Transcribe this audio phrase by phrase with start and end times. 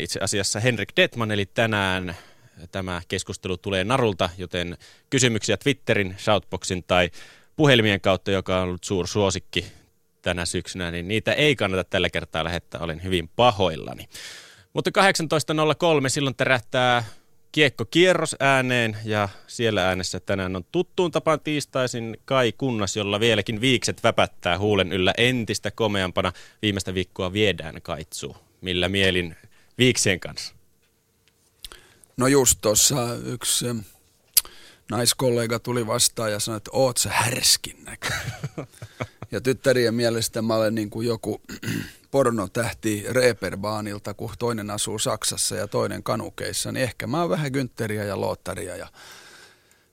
[0.00, 2.16] itse asiassa Henrik Detman, eli tänään
[2.72, 4.76] tämä keskustelu tulee narulta, joten
[5.10, 7.10] kysymyksiä Twitterin, Shoutboxin tai
[7.56, 9.66] puhelimien kautta, joka on ollut suur suosikki
[10.22, 14.08] tänä syksynä, niin niitä ei kannata tällä kertaa lähettää, olen hyvin pahoillani.
[14.72, 14.90] Mutta
[16.02, 17.04] 18.03 silloin tärähtää
[17.52, 24.02] kiekkokierros ääneen ja siellä äänessä tänään on tuttuun tapaan tiistaisin Kai Kunnas, jolla vieläkin viikset
[24.04, 26.32] väpättää huulen yllä entistä komeampana.
[26.62, 28.36] Viimeistä viikkoa viedään kaitsuu.
[28.60, 29.36] Millä mielin
[29.80, 30.54] viiksien kanssa?
[32.16, 33.66] No just tuossa yksi
[34.90, 38.32] naiskollega tuli vastaan ja sanoi, että oot sä härskin näköinen.
[39.32, 41.42] ja tyttärien mielestä mä olen niin kuin joku
[42.10, 48.04] pornotähti Reeperbaanilta, kun toinen asuu Saksassa ja toinen kanukeissa, niin ehkä mä oon vähän Günteriä
[48.04, 48.88] ja Loottaria ja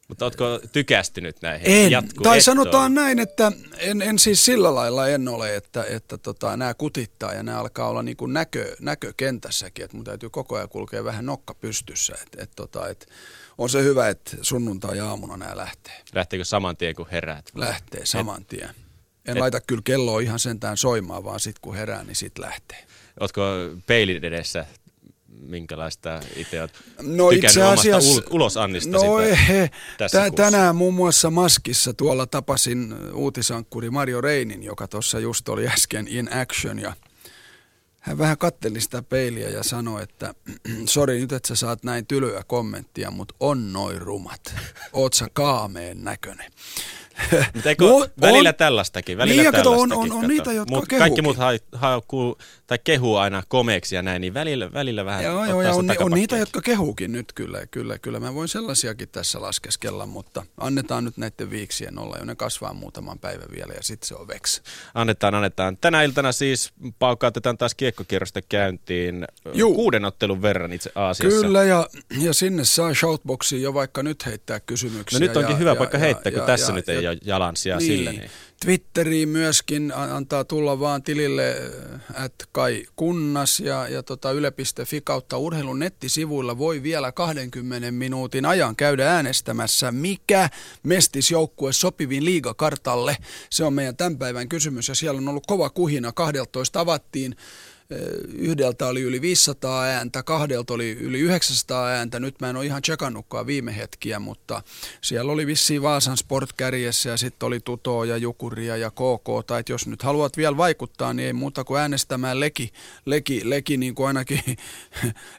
[0.07, 1.67] mutta ootko tykästynyt näihin?
[1.67, 6.17] En, Jatku tai sanotaan näin, että en, en siis sillä lailla en ole, että, että
[6.17, 10.55] tota, nämä kutittaa ja nämä alkaa olla niin kuin näkö, näkökentässäkin, että mun täytyy koko
[10.55, 12.13] ajan kulkea vähän nokka pystyssä.
[12.21, 13.07] Et, et, tota, et,
[13.57, 16.01] on se hyvä, että sunnuntai-aamuna nämä lähtee.
[16.13, 17.51] Lähteekö saman tien kuin heräät?
[17.55, 18.69] Lähtee saman tien.
[19.25, 22.85] En et, laita kyllä kelloa ihan sentään soimaan, vaan sitten kun herää, niin sitten lähtee.
[23.19, 23.41] Ootko
[23.87, 24.65] peilin edessä
[25.39, 31.93] minkälaista itse olet no itse asiassa, ul- ulosannista no ehe, tässä Tänään muun muassa Maskissa
[31.93, 36.93] tuolla tapasin uutisankkuri Mario Reinin, joka tuossa just oli äsken in action ja
[37.99, 40.33] hän vähän katteli sitä peiliä ja sanoi, että
[40.85, 44.55] sori nyt, että sä saat näin tylyä kommenttia, mutta on noin rumat.
[44.93, 46.51] Oot sä kaameen näköinen.
[47.53, 49.17] Mutta eikö no, välillä on, tällaistakin?
[49.17, 51.37] Välillä niin, tällaistakin, on, on, on niitä, jotka Mut Kaikki muut
[51.71, 52.37] haukkuu
[52.67, 56.11] tai kehuu aina komeeksi ja näin, niin välillä, välillä vähän Joo, joo ja on, on
[56.11, 58.19] niitä, jotka kehuukin nyt kyllä, kyllä, kyllä.
[58.19, 62.25] Mä voin sellaisiakin tässä laskeskella, mutta annetaan nyt näiden viiksien olla jo.
[62.25, 64.61] Ne kasvaa muutaman päivän vielä ja sitten se on veks.
[64.93, 65.77] Annetaan, annetaan.
[65.77, 69.75] Tänä iltana siis paukautetaan taas kiekkokierrosta käyntiin Juu.
[69.75, 71.41] kuuden ottelun verran itse Aasiassa.
[71.41, 71.89] Kyllä ja,
[72.21, 75.19] ja sinne saa shoutboxiin jo vaikka nyt heittää kysymyksiä.
[75.19, 77.03] No nyt onkin ja, hyvä ja, paikka heittää, ja, kun ja, tässä ja, nyt ei
[77.03, 78.11] ja, ole jalansia niin, sille.
[78.11, 78.29] Niin.
[78.65, 81.55] Twitteriin myöskin antaa tulla vaan tilille
[82.13, 88.75] at Kai Kunnas ja, ja tota yle.fi kautta urheilun nettisivuilla voi vielä 20 minuutin ajan
[88.75, 90.49] käydä äänestämässä, mikä
[90.83, 93.17] mestisjoukkue sopivin liigakartalle.
[93.49, 96.11] Se on meidän tämän päivän kysymys ja siellä on ollut kova kuhina.
[96.11, 97.35] 12 avattiin
[98.33, 102.19] Yhdeltä oli yli 500 ääntä, kahdelta oli yli 900 ääntä.
[102.19, 104.63] Nyt mä en ole ihan tsekannutkaan viime hetkiä, mutta
[105.01, 109.47] siellä oli vissiin Vaasan Sport kärjessä ja sitten oli Tutoa ja Jukuria ja KK.
[109.47, 112.71] Tai jos nyt haluat vielä vaikuttaa, niin ei muuta kuin äänestämään leki,
[113.05, 114.41] leki, leki niin kuin ainakin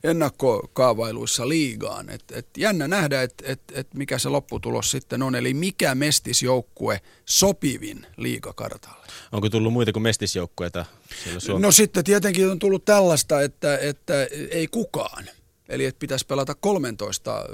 [0.04, 2.10] ennakkokaavailuissa liigaan.
[2.10, 5.34] Et, et jännä nähdä, että et, et mikä se lopputulos sitten on.
[5.34, 9.06] Eli mikä mestisjoukkue sopivin liigakartalle.
[9.32, 10.84] Onko tullut muita kuin mestisjoukkueita
[11.58, 14.14] No sitten tietenkin on tullut tällaista, että, että
[14.50, 15.24] ei kukaan.
[15.68, 17.44] Eli että pitäisi pelata 13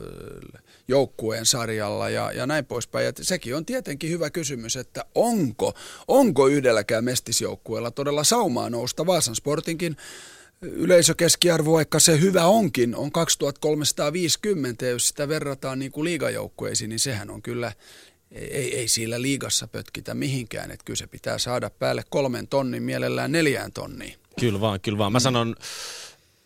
[0.88, 3.06] joukkueen sarjalla ja, ja näin poispäin.
[3.06, 5.74] Ja sekin on tietenkin hyvä kysymys, että onko,
[6.08, 9.96] onko yhdelläkään mestisjoukkueella todella saumaa nousta Vaasan Sportinkin
[10.62, 17.30] yleisökeskiarvo, vaikka se hyvä onkin, on 2350, jos sitä verrataan niin kuin liigajoukkueisiin, niin sehän
[17.30, 17.72] on kyllä
[18.34, 23.32] ei, ei siellä liigassa pötkitä mihinkään, että kyllä se pitää saada päälle kolmen tonnin, mielellään
[23.32, 24.14] neljään tonniin.
[24.40, 25.12] Kyllä vaan, kyllä vaan.
[25.12, 25.56] Mä sanon,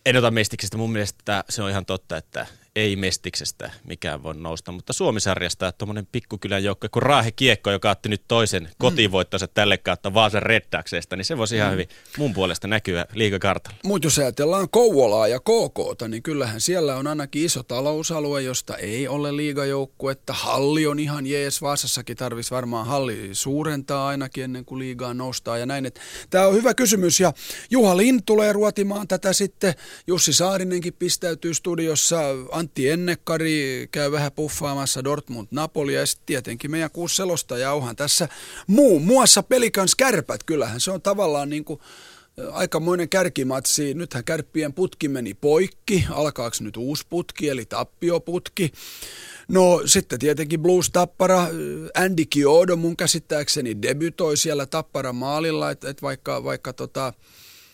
[0.07, 2.47] en ota mestiksestä, mun mielestä se on ihan totta, että
[2.79, 8.09] ei Mestiksestä mikään voi nousta, mutta Suomisarjasta tuommoinen pikkukylän joukko kuin Raahe Kiekko, joka otti
[8.09, 8.69] nyt toisen mm.
[8.79, 11.73] kotivoittonsa tälle kautta Vaasan Reddaksesta, niin se voisi ihan mm.
[11.73, 13.79] hyvin mun puolesta näkyä liikakartalla.
[13.85, 19.09] Mutta jos ajatellaan Kouvolaa ja KKta, niin kyllähän siellä on ainakin iso talousalue, josta ei
[19.09, 20.33] ole liigajoukkuetta.
[20.33, 25.67] Halli on ihan jees, Vaasassakin tarvitsisi varmaan halli suurentaa ainakin ennen kuin liigaa noustaa ja
[25.67, 25.93] näin.
[26.31, 27.33] Tämä on hyvä kysymys ja
[27.71, 29.75] Juha Lind tulee ruotimaan tätä sitten.
[30.07, 32.21] Jussi Saarinenkin pistäytyy studiossa.
[32.53, 38.29] Antti Ennekkari käy vähän puffaamassa Dortmund-Napoli ja sitten tietenkin meidän kuusi selostaja onhan tässä
[38.67, 40.45] muun muassa Pelikans kärpät.
[40.45, 41.81] Kyllähän se on tavallaan niin kuin
[42.53, 43.95] aikamoinen kärkimatsi.
[43.95, 46.07] Nythän kärppien putki meni poikki.
[46.11, 48.73] Alkaako nyt uusi putki, eli tappioputki?
[49.49, 51.47] No sitten tietenkin Blues Tappara,
[51.95, 57.13] Andy Kiodo mun käsittääkseni debytoi siellä Tappara maalilla, että et vaikka, vaikka tota,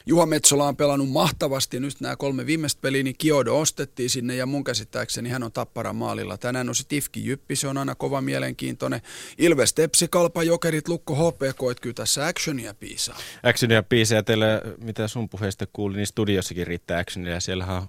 [0.07, 4.47] Juha Metsola on pelannut mahtavasti nyt nämä kolme viimeistä peliä, niin Kiodo ostettiin sinne ja
[4.47, 6.39] mun käsittääkseni hän on tappara maalilla.
[6.39, 9.01] Tänään on se Tifki Jyppi, se on aina kova mielenkiintoinen.
[9.39, 13.19] Ilves Tepsi, Kalpa, Jokerit, Lukko, HPK, että kyllä tässä actionia piisaa.
[13.43, 17.41] Actionia piisaa, teille mitä sun puheesta kuulin, niin studiossakin riittää actionia.
[17.41, 17.89] Siellähän on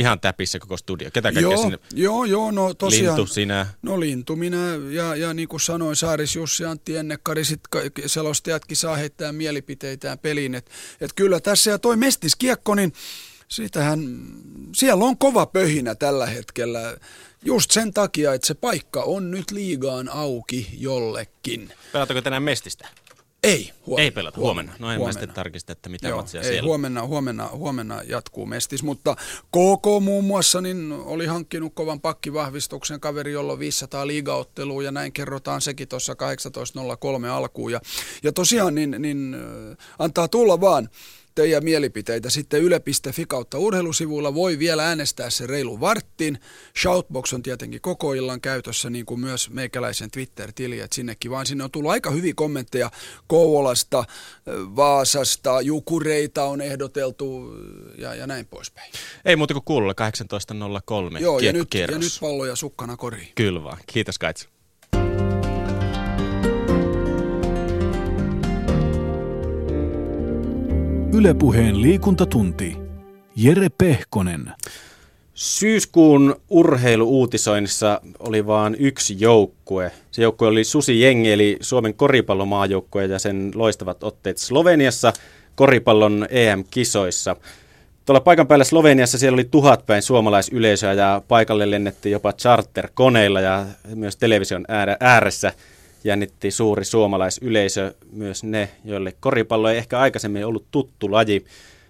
[0.00, 1.10] ihan täpissä koko studio.
[1.10, 1.78] Ketä joo, sinne?
[1.94, 3.16] Joo, joo, no tosiaan.
[3.16, 3.66] Lintu, sinä.
[3.82, 7.60] No Lintu, minä ja, ja niin kuin sanoin, Saaris, Jussi, Antti Ennekkari, sit
[8.06, 10.54] selostajatkin saa heittää mielipiteitään peliin.
[10.54, 10.70] Että
[11.00, 12.92] et kyllä tässä ja toi Mestis Kiekko, niin
[13.50, 14.26] Sitähän,
[14.74, 16.96] siellä on kova pöhinä tällä hetkellä.
[17.44, 21.72] Just sen takia, että se paikka on nyt liigaan auki jollekin.
[21.92, 22.88] Pelataanko tänään Mestistä?
[23.42, 24.04] Ei, huomenna.
[24.04, 24.72] Ei pelata, huomenna.
[24.72, 25.06] No en huomenna.
[25.06, 26.68] mä sitten tarkista, että mitä Joo, matsia ei, siellä.
[26.68, 29.16] Huomenna, huomenna, huomenna jatkuu mestis, mutta
[29.46, 35.12] KK muun muassa niin oli hankkinut kovan pakkivahvistuksen kaveri, jolla on 500 liigaottelua ja näin
[35.12, 36.16] kerrotaan sekin tuossa
[37.22, 37.72] 18.03 alkuun.
[37.72, 37.80] Ja,
[38.22, 39.36] ja tosiaan niin, niin
[39.98, 40.88] antaa tulla vaan
[41.34, 44.34] teidän mielipiteitä sitten yle.fi kautta urheilusivuilla.
[44.34, 46.38] Voi vielä äänestää se reilu varttiin.
[46.82, 51.64] Shoutbox on tietenkin koko illan käytössä, niin kuin myös meikäläisen Twitter-tili, että sinnekin vaan sinne
[51.64, 52.90] on tullut aika hyviä kommentteja
[53.26, 54.04] Kouvolasta,
[54.76, 57.54] Vaasasta, Jukureita on ehdoteltu
[57.98, 58.92] ja, ja näin poispäin.
[59.24, 59.94] Ei muuta kuin kuulla
[61.12, 63.28] 18.03 Joo, ja nyt, ja nyt palloja sukkana koriin.
[63.34, 63.78] Kyllä vaan.
[63.86, 64.48] Kiitos Kaitsu.
[71.12, 72.76] Ylepuheen liikuntatunti.
[73.36, 74.52] Jere Pehkonen.
[75.34, 79.92] Syyskuun urheiluuutisoinnissa oli vain yksi joukkue.
[80.10, 85.12] Se joukkue oli Susi Jengi, eli Suomen koripallomaajoukkue ja sen loistavat otteet Sloveniassa
[85.54, 87.36] koripallon EM-kisoissa.
[88.06, 93.66] Tuolla paikan päällä Sloveniassa siellä oli tuhat päin suomalaisyleisöä ja paikalle lennettiin jopa charter-koneilla ja
[93.94, 94.64] myös television
[95.00, 95.52] ääressä–
[96.04, 101.44] jännitti suuri suomalaisyleisö, myös ne, joille koripallo ei ehkä aikaisemmin ollut tuttu laji.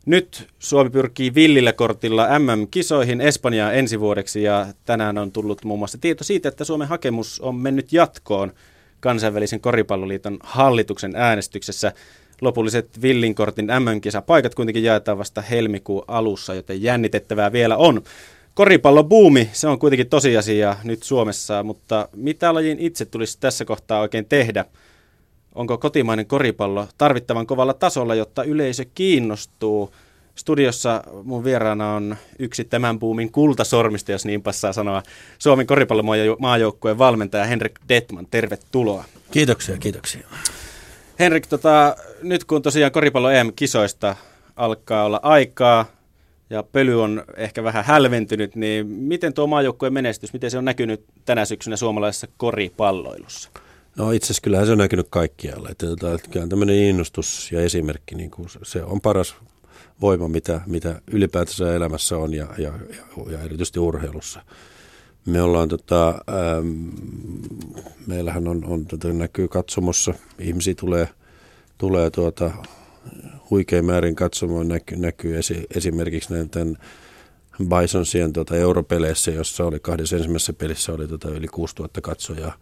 [0.07, 5.99] Nyt Suomi pyrkii villillä kortilla MM-kisoihin Espanjaan ensi vuodeksi ja tänään on tullut muun muassa
[5.99, 8.53] tieto siitä, että Suomen hakemus on mennyt jatkoon
[9.01, 11.93] kansainvälisen koripalloliiton hallituksen äänestyksessä.
[12.41, 18.03] Lopulliset villinkortin MM-kisapaikat kuitenkin jaetaan vasta helmikuun alussa, joten jännitettävää vielä on.
[18.55, 24.27] Koripallobuumi, se on kuitenkin tosiasia nyt Suomessa, mutta mitä lajin itse tulisi tässä kohtaa oikein
[24.27, 24.65] tehdä?
[25.55, 29.95] Onko kotimainen koripallo tarvittavan kovalla tasolla, jotta yleisö kiinnostuu?
[30.35, 35.03] Studiossa mun vieraana on yksi tämän buumin kultasormista, jos niin passaa sanoa,
[35.39, 38.27] Suomen koripallomaajoukkueen valmentaja Henrik Detman.
[38.31, 39.05] Tervetuloa.
[39.31, 40.29] Kiitoksia, kiitoksia.
[41.19, 44.17] Henrik, tota, nyt kun tosiaan koripallo EM-kisoista
[44.57, 45.87] alkaa olla aikaa,
[46.51, 51.05] ja pöly on ehkä vähän hälventynyt, niin miten tuo maajoukkueen menestys, miten se on näkynyt
[51.25, 53.51] tänä syksynä suomalaisessa koripalloilussa?
[53.97, 55.69] No itse asiassa kyllähän se on näkynyt kaikkialla.
[55.71, 59.37] Että, tota, että kyllä tämmöinen innostus ja esimerkki, niin kuin se on paras
[60.01, 64.43] voima, mitä, mitä ylipäätänsä elämässä on ja, ja, ja, ja erityisesti urheilussa.
[65.27, 66.89] Me ollaan, tota, ähm,
[68.07, 71.09] meillähän on, on tota, näkyy katsomossa, ihmisiä tulee,
[71.79, 72.51] tulee tuota,
[73.51, 76.79] huikein määrin katsomaan näkyy, näkyy esi, esimerkiksi näiden
[77.69, 82.55] Bisonsien tuota europeleissä, jossa oli kahdessa ensimmäisessä pelissä oli tuota yli 6000 katsojaa.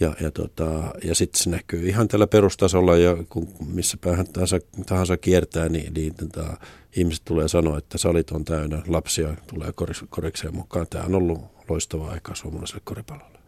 [0.00, 4.58] Ja, ja, tota, ja sitten se näkyy ihan tällä perustasolla, ja kun missä päähän tahansa,
[4.86, 6.56] tahansa kiertää, niin, niin tota,
[6.96, 9.72] ihmiset tulee sanoa, että salit on täynnä, lapsia tulee
[10.08, 10.86] korikseen mukaan.
[10.90, 13.38] Tämä on ollut loistavaa aikaa suomalaiselle koripallolle.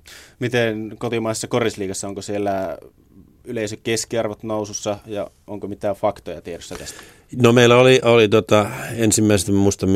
[0.41, 2.79] Miten kotimaisessa korisliigassa, onko siellä
[3.45, 7.01] yleisökeskiarvot nousussa ja onko mitään faktoja tiedossa tästä?
[7.43, 9.87] No meillä oli, oli tota, ensimmäisestä, muista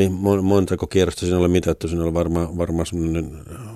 [0.41, 3.31] montako kierrosta siinä oli mitattu, siinä oli varmaan varma semmoinen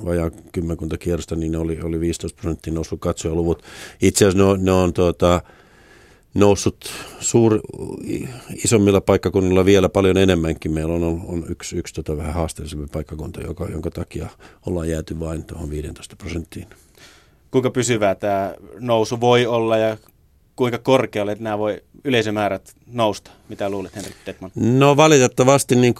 [0.05, 3.63] vajaa kymmenkunta kierrosta, niin ne oli, oli 15 prosenttia noussut katsojaluvut.
[4.01, 5.41] Itse asiassa ne, ne on tota,
[6.33, 6.89] noussut
[7.19, 7.59] suur,
[8.63, 10.71] isommilla paikkakunnilla vielä paljon enemmänkin.
[10.71, 14.29] Meillä on, on yksi, yksi tota vähän haasteellisempi paikkakunta, joka, jonka takia
[14.65, 16.67] ollaan jääty vain tuohon 15 prosenttiin
[17.51, 19.97] kuinka pysyvää tämä nousu voi olla ja
[20.55, 23.31] kuinka korkealle nämä voi yleisömäärät nousta?
[23.49, 24.51] Mitä luulet, Henrik Tetman?
[24.55, 25.95] No valitettavasti niin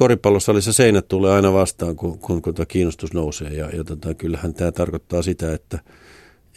[0.60, 3.50] se seinät tulee aina vastaan, kun, kun, kun kiinnostus nousee.
[3.50, 5.79] Ja, ja tota, kyllähän tämä tarkoittaa sitä, että,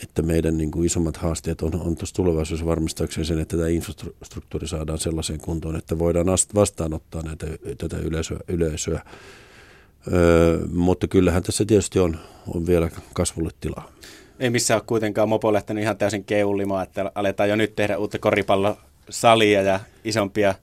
[0.02, 4.68] että meidän niin kuin isommat haasteet on, on tuossa tulevaisuudessa varmistaakseen sen, että tämä infrastruktuuri
[4.68, 7.46] saadaan sellaiseen kuntoon, että voidaan vastaanottaa näitä,
[7.78, 8.38] tätä yleisöä.
[8.48, 9.02] yleisöä.
[10.12, 13.88] Öö, mutta kyllähän tässä tietysti on, on vielä kasvulle tilaa
[14.40, 18.18] ei missään ole kuitenkaan mopo lähtenyt ihan täysin keulimaan, että aletaan jo nyt tehdä uutta
[18.18, 20.54] koripallosalia ja isompia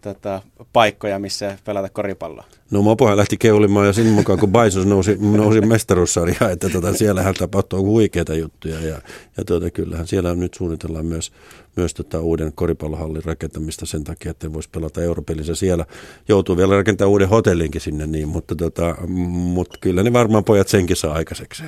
[0.00, 0.42] tota,
[0.72, 2.44] paikkoja, missä pelata koripalloa.
[2.70, 7.34] No Mopohan lähti keulimaan ja sinne mukaan, kun Baisos nousi, nousi mestaruussarjaan, että tota, siellähän
[7.34, 9.00] tapahtuu huikeita juttuja ja,
[9.36, 11.32] ja tuota, kyllähän siellä nyt suunnitellaan myös,
[11.76, 15.84] myös tota, uuden koripallohallin rakentamista sen takia, että voisi pelata europelissä siellä.
[16.28, 20.96] Joutuu vielä rakentamaan uuden hotellinkin sinne, niin, mutta, tota, mutta kyllä ne varmaan pojat senkin
[20.96, 21.62] saa aikaiseksi.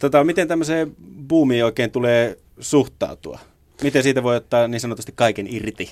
[0.00, 0.96] Tota, miten tämmöiseen
[1.28, 3.38] boomiin oikein tulee suhtautua?
[3.82, 5.90] Miten siitä voi ottaa niin sanotusti kaiken irti?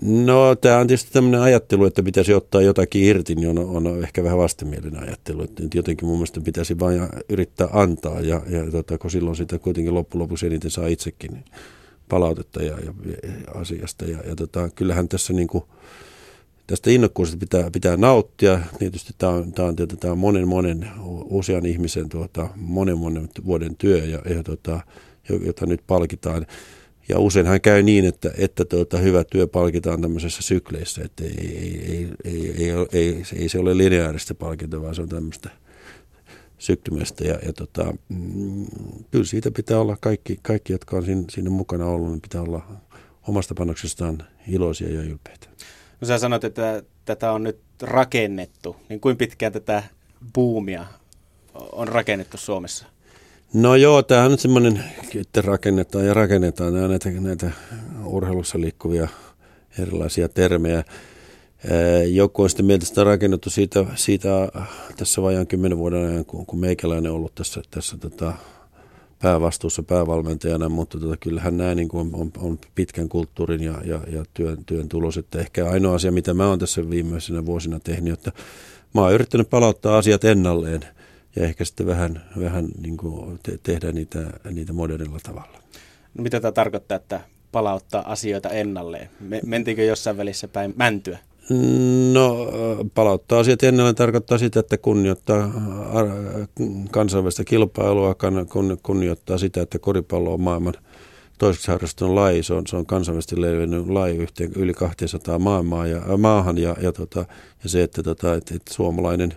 [0.00, 4.24] No tämä on tietysti tämmöinen ajattelu, että pitäisi ottaa jotakin irti, niin on, on ehkä
[4.24, 5.42] vähän vastenmielinen ajattelu.
[5.42, 9.94] Että jotenkin mun mielestä pitäisi vain yrittää antaa ja, ja tota, kun silloin sitä kuitenkin
[9.94, 11.44] loppujen lopuksi eniten saa itsekin
[12.08, 14.04] palautetta ja, ja, ja asiasta.
[14.04, 15.64] Ja, ja tota, kyllähän tässä niin kuin,
[16.66, 18.60] tästä innokkuudesta pitää, pitää nauttia.
[18.78, 20.90] Tietysti tämä on, tämä on, tämä on monen, monen
[21.24, 24.80] usean ihmisen tuota, monen, monen vuoden työ, ja, ja tuota,
[25.46, 26.46] jota nyt palkitaan.
[27.08, 31.30] Ja useinhan käy niin, että, että tuota, hyvä työ palkitaan tämmöisessä sykleissä, että ei,
[31.88, 35.50] ei, ei, ei, ei, ei, se ole lineaarista palkintoa, vaan se on tämmöistä
[36.58, 37.24] syktymistä.
[37.24, 37.94] Ja, ja tota,
[39.10, 42.80] kyllä siitä pitää olla kaikki, kaikki jotka on siinä, siinä mukana ollut, niin pitää olla
[43.28, 45.51] omasta panoksestaan iloisia ja ylpeitä.
[46.02, 48.76] No sä sanoit, että tätä on nyt rakennettu.
[48.88, 49.82] Niin kuin pitkään tätä
[50.34, 50.86] buumia
[51.72, 52.86] on rakennettu Suomessa?
[53.54, 56.74] No joo, tämä on semmoinen, että rakennetaan ja rakennetaan.
[56.74, 57.50] Nämä näitä, näitä
[58.04, 59.08] urheilussa liikkuvia
[59.78, 60.84] erilaisia termejä.
[62.12, 64.28] Joku on sitten mieltä sitä rakennettu siitä, siitä
[64.96, 68.32] tässä vajaan kymmenen vuoden ajan, kun, kun meikäläinen on ollut tässä, tässä tota,
[69.22, 74.24] päävastuussa päävalmentajana, mutta tota, kyllähän nämä niin kuin on, on, pitkän kulttuurin ja, ja, ja
[74.34, 75.16] työn, työn tulos.
[75.16, 78.32] Että ehkä ainoa asia, mitä mä oon tässä viimeisenä vuosina tehnyt, että
[78.94, 80.80] mä oon yrittänyt palauttaa asiat ennalleen
[81.36, 84.18] ja ehkä sitten vähän, vähän niin kuin te, tehdä niitä,
[84.50, 85.58] niitä modernilla tavalla.
[86.14, 87.20] No mitä tämä tarkoittaa, että
[87.52, 89.10] palauttaa asioita ennalleen?
[89.20, 91.18] Me, mentiinkö jossain välissä päin mäntyä?
[92.12, 92.48] No
[92.94, 95.52] palauttaa asiat ennalleen tarkoittaa sitä, että kunnioittaa
[96.90, 98.16] kansainvälistä kilpailua,
[98.82, 100.74] kunnioittaa sitä, että koripallo on maailman
[101.38, 102.42] toiseksi harrastunut laji.
[102.42, 106.92] Se on, se on kansainvälisesti levinnyt laji yhteen yli 200 maailmaa ja, maahan ja, ja,
[106.92, 107.24] tota,
[107.62, 109.34] ja se, että, tota, että, että suomalainen,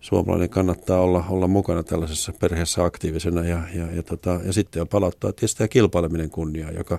[0.00, 5.32] suomalainen kannattaa olla, olla mukana tällaisessa perheessä aktiivisena ja, ja, ja, tota, ja sitten palauttaa
[5.32, 6.98] tietysti tämä kilpaileminen kunniaa, joka,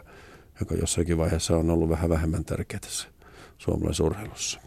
[0.59, 3.16] joka jossakin vaiheessa on ollut vähän vähemmän tärkeää tässä
[3.57, 4.59] suomalaisessa urheilussa.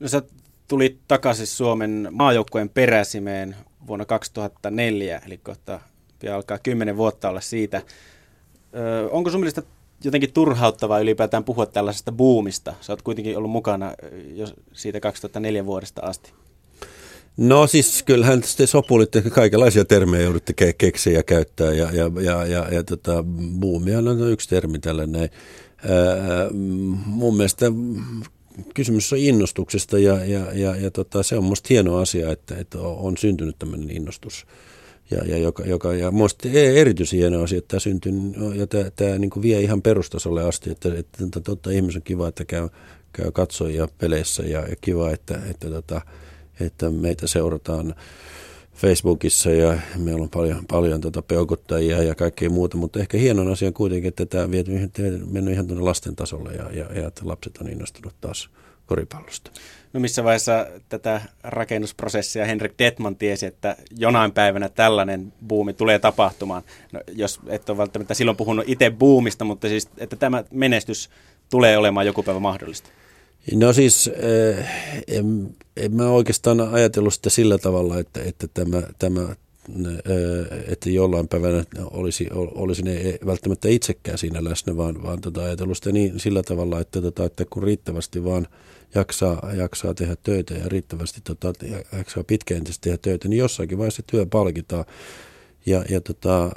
[0.00, 0.22] No sä
[0.68, 5.80] tulit takaisin Suomen maajoukkueen peräsimeen vuonna 2004, eli kohta
[6.18, 7.82] pian alkaa kymmenen vuotta olla siitä.
[8.74, 9.62] Ö, onko sun mielestä
[10.04, 12.74] jotenkin turhauttavaa ylipäätään puhua tällaisesta buumista?
[12.80, 13.94] Sä oot kuitenkin ollut mukana
[14.34, 16.32] jo siitä 2004 vuodesta asti.
[17.36, 22.46] No siis kyllähän sitten sopulitte kaikenlaisia termejä joudutte ke- keksiä ja käyttää ja, ja, ja,
[22.46, 23.24] ja, ja tota,
[23.60, 24.78] buumia on yksi termi
[27.06, 27.66] mun mielestä
[28.74, 32.78] kysymys on innostuksesta ja, ja, ja, ja tota, se on minusta hieno asia, että, että
[32.80, 34.46] on syntynyt tämmöinen innostus.
[35.10, 38.12] Ja, ja, joka, joka, ja minusta e, erityisen hieno asia, että tämä syntyy
[38.54, 42.28] ja tämä, tämä niin vie ihan perustasolle asti, että, että, että totta ihmisen on kiva,
[42.28, 42.68] että käy,
[43.12, 46.00] käy katsojia peleissä ja, ja kiva, että, että, että,
[46.60, 47.94] että meitä seurataan
[48.74, 53.72] Facebookissa ja meillä on paljon, paljon tota peukuttajia ja kaikkea muuta, mutta ehkä hienon asia
[53.72, 54.50] kuitenkin, että tämä on
[55.32, 58.50] mennyt ihan tuonne lasten tasolle ja, ja, ja että lapset on innostunut taas
[58.86, 59.50] koripallosta.
[59.92, 66.62] No missä vaiheessa tätä rakennusprosessia Henrik Detman tiesi, että jonain päivänä tällainen buumi tulee tapahtumaan?
[66.92, 71.10] No, jos et ole välttämättä silloin puhunut itse buumista, mutta siis, että tämä menestys
[71.50, 72.90] tulee olemaan joku päivä mahdollista.
[73.52, 74.66] No siis eh,
[75.08, 81.28] en, en mä oikeastaan ajatellut sitä sillä tavalla, että, että tämä, tämä eh, että jollain
[81.28, 86.42] päivänä olisi, olisi ne välttämättä itsekään siinä läsnä, vaan, vaan tota ajatellut sitä niin, sillä
[86.42, 88.46] tavalla, että, tota, että kun riittävästi vaan
[88.94, 91.52] jaksaa, jaksaa tehdä töitä ja riittävästi tota,
[91.96, 94.84] jaksaa pitkäjänteisesti tehdä töitä, niin jossakin vaiheessa työ palkitaan.
[95.66, 96.50] Ja, ja tota,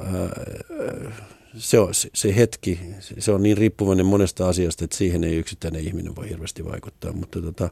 [1.58, 2.80] se, on, se hetki,
[3.20, 7.12] se on niin riippuvainen monesta asiasta, että siihen ei yksittäinen ihminen voi hirveästi vaikuttaa.
[7.12, 7.70] Mutta tota,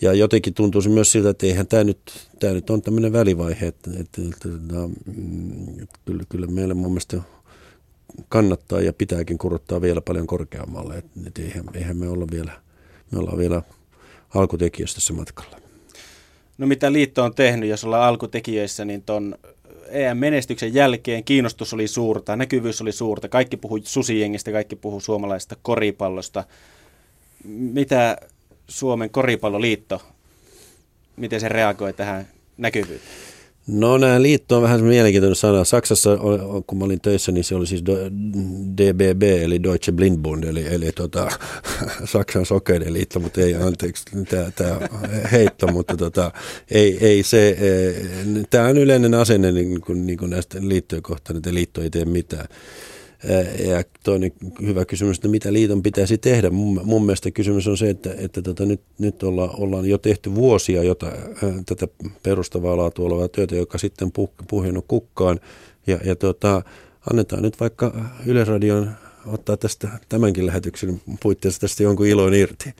[0.00, 3.90] ja jotenkin tuntuu myös siltä, että eihän tämä nyt, tämä nyt on tämmöinen välivaihe, että,
[3.90, 7.20] että, että, että mm, kyllä, kyllä meillä mun mielestä
[8.28, 10.98] kannattaa ja pitääkin kurottaa vielä paljon korkeammalle.
[10.98, 12.52] Että, että eihän, eihän me olla vielä,
[13.10, 13.62] me ollaan vielä
[14.34, 15.60] alkutekijöissä tässä matkalla.
[16.58, 19.34] No mitä liitto on tehnyt, jos ollaan alkutekijöissä, niin ton
[19.90, 26.44] EM-menestyksen jälkeen kiinnostus oli suurta, näkyvyys oli suurta, kaikki puhuu susijengistä, kaikki puhuu suomalaisesta koripallosta.
[27.44, 28.16] Mitä
[28.68, 30.02] Suomen koripalloliitto,
[31.16, 33.29] miten se reagoi tähän näkyvyyteen?
[33.72, 35.64] No nämä liitto on vähän mielenkiintoinen sana.
[35.64, 36.18] Saksassa,
[36.66, 37.84] kun mä olin töissä, niin se oli siis
[38.76, 41.28] DBB, eli Deutsche Blindbund, eli, eli tota,
[42.12, 44.04] Saksan sokeiden liitto, mutta ei, anteeksi,
[44.56, 44.80] tämä
[45.32, 46.32] heitto, mutta tota,
[46.70, 47.94] ei, ei se, e,
[48.50, 52.04] tämä on yleinen asenne niin kuin, niin kuin näistä liittojen kohtaan, että liitto ei tee
[52.04, 52.46] mitään.
[53.68, 56.50] Ja toinen hyvä kysymys, että mitä liiton pitäisi tehdä.
[56.50, 60.34] Mun, mun mielestä kysymys on se, että, että tota, nyt, nyt olla, ollaan jo tehty
[60.34, 61.12] vuosia jota,
[61.66, 61.88] tätä
[62.22, 65.40] perustavaa laatua olevaa työtä, joka sitten puh, puhjennut kukkaan.
[65.86, 66.62] Ja, ja tota,
[67.10, 68.90] annetaan nyt vaikka Yleisradion
[69.26, 72.74] ottaa tästä tämänkin lähetyksen puitteissa tästä jonkun ilon irti.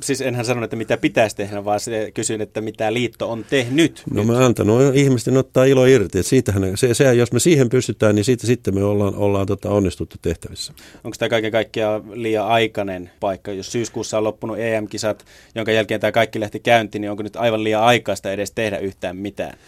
[0.00, 4.02] Siis enhän sanonut, että mitä pitäisi tehdä, vaan se kysyin, että mitä liitto on tehnyt.
[4.10, 6.18] No mä antanut ihmisten ottaa ilo irti.
[6.18, 9.70] Että siitähän, se, se, jos me siihen pystytään, niin siitä sitten me ollaan, ollaan tota
[9.70, 10.72] onnistuttu tehtävissä.
[11.04, 13.52] Onko tämä kaiken kaikkiaan liian aikainen paikka?
[13.52, 17.64] Jos syyskuussa on loppunut EM-kisat, jonka jälkeen tämä kaikki lähti käyntiin, niin onko nyt aivan
[17.64, 19.58] liian aikaista edes tehdä yhtään mitään?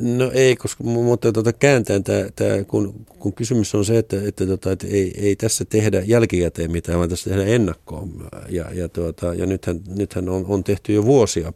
[0.00, 4.46] No ei, koska, mutta tuota, kääntäen tämä, tämä kun, kun, kysymys on se, että, että,
[4.46, 8.28] tuota, että ei, ei, tässä tehdä jälkikäteen mitään, vaan tässä tehdään ennakkoon.
[8.48, 11.52] Ja, ja, tuota, ja nythän, nythän on, on tehty jo vuosia,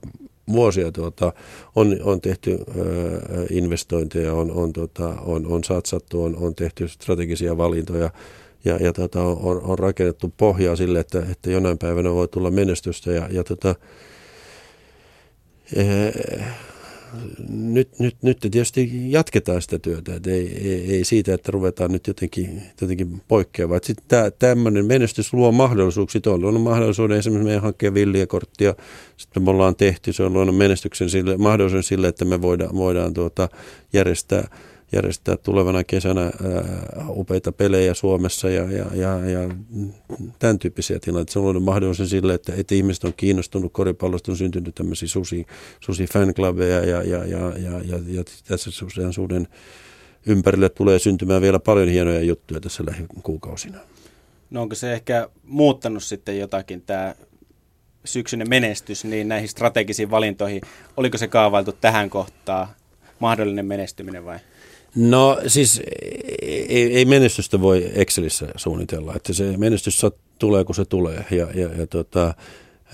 [0.52, 1.32] vuosia tuota,
[1.76, 7.56] on, on tehty ö, investointeja, on, on, tuota, on, on satsattu, on, on tehty strategisia
[7.56, 8.10] valintoja
[8.64, 13.12] ja, ja tuota, on, on rakennettu pohjaa sille, että, että jonain päivänä voi tulla menestystä
[13.12, 13.74] ja, ja tuota,
[17.48, 22.06] nyt, nyt, nyt tietysti jatketaan sitä työtä, että ei, ei, ei siitä, että ruvetaan nyt
[22.06, 23.80] jotenkin, jotenkin poikkeamaan.
[23.82, 26.20] Sitten tämmöinen menestys luo mahdollisuuksia.
[26.26, 28.74] On luonut mahdollisuuden esimerkiksi meidän hankkeen villiakorttia,
[29.16, 33.14] sitten me ollaan tehty, se on luonut menestyksen sille, mahdollisuuden sille, että me voidaan, voidaan
[33.14, 33.48] tuota,
[33.92, 34.48] järjestää–
[34.92, 36.32] järjestää tulevana kesänä ää,
[37.08, 39.48] upeita pelejä Suomessa ja, ja, ja, ja
[40.38, 41.32] tämän tyyppisiä tilanteita.
[41.32, 45.46] Se on ollut mahdollisuus sille, että, että ihmiset on kiinnostunut koripallosta, on syntynyt tämmöisiä susi,
[45.80, 48.70] susi fanclubeja ja, ja, ja, ja, ja, ja tässä
[49.10, 49.48] suuden
[50.26, 53.78] ympärille tulee syntymään vielä paljon hienoja juttuja tässä lähikuukausina.
[54.50, 57.14] No onko se ehkä muuttanut sitten jotakin tämä
[58.04, 60.60] syksyinen menestys niin näihin strategisiin valintoihin?
[60.96, 62.68] Oliko se kaavailtu tähän kohtaan
[63.18, 64.38] mahdollinen menestyminen vai?
[64.96, 65.82] No siis
[66.42, 70.02] ei, ei menestystä voi Excelissä suunnitella, että se menestys
[70.38, 71.26] tulee kun se tulee.
[71.30, 72.34] Ja, ja, ja tota,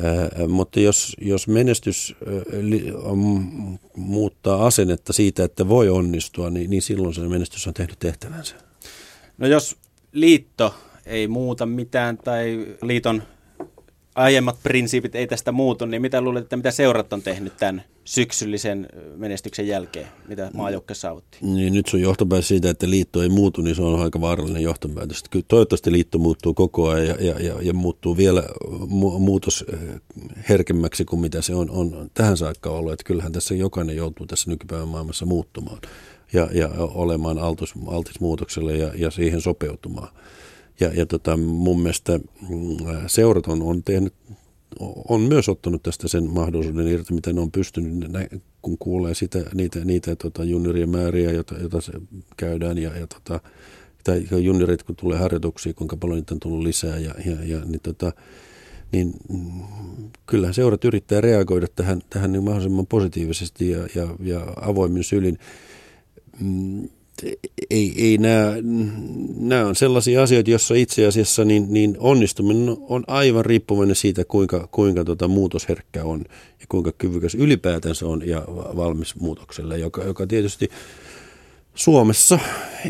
[0.02, 2.32] ää, mutta jos, jos menestys ää,
[3.96, 8.54] muuttaa asennetta siitä, että voi onnistua, niin, niin silloin se menestys on tehnyt tehtävänsä.
[9.38, 9.76] No jos
[10.12, 10.74] liitto
[11.06, 13.22] ei muuta mitään tai liiton
[14.18, 18.88] aiemmat prinsiipit ei tästä muutu, niin mitä luulet, että mitä seurat on tehnyt tämän syksyllisen
[19.16, 21.38] menestyksen jälkeen, mitä maajoukkue saavutti?
[21.40, 25.22] Niin nyt sun johtopäätös siitä, että liitto ei muutu, niin se on aika vaarallinen johtopäätös.
[25.30, 29.64] Kyllä toivottavasti liitto muuttuu koko ajan ja, ja, ja, ja muuttuu vielä mu- muutos
[30.48, 32.92] herkemmäksi kuin mitä se on, on tähän saakka ollut.
[32.92, 35.78] Että kyllähän tässä jokainen joutuu tässä nykypäivän maailmassa muuttumaan
[36.32, 40.08] ja, ja olemaan altis, altis muutokselle ja, ja siihen sopeutumaan.
[40.80, 44.14] Ja, ja tota, mun mielestä mm, seurat on, on tehnyt
[45.08, 48.12] on myös ottanut tästä sen mahdollisuuden irti, miten ne on pystynyt,
[48.62, 51.92] kun kuulee sitä, niitä, niitä tota, juniorien määriä, joita, joita se
[52.36, 53.40] käydään, ja, ja tota,
[54.04, 57.80] tai juniorit, kun tulee harjoituksia, kuinka paljon niitä on tullut lisää, ja, ja, ja niin,
[57.82, 58.12] tota,
[58.92, 59.62] niin mm,
[60.26, 65.38] kyllähän seurat yrittää reagoida tähän, tähän niin mahdollisimman positiivisesti ja, ja, ja avoimin sylin.
[66.40, 66.88] Mm,
[67.70, 68.54] ei, ei nämä,
[69.38, 74.68] nämä on sellaisia asioita, joissa itse asiassa niin, niin onnistuminen on aivan riippuvainen siitä, kuinka,
[74.70, 76.24] kuinka tota muutosherkkä on
[76.60, 80.68] ja kuinka kyvykäs ylipäätänsä on ja valmis muutokselle, joka, joka tietysti
[81.74, 82.38] Suomessa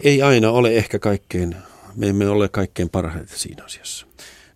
[0.02, 1.56] ei aina ole ehkä kaikkein,
[1.96, 4.06] me emme ole kaikkein parhaita siinä asiassa.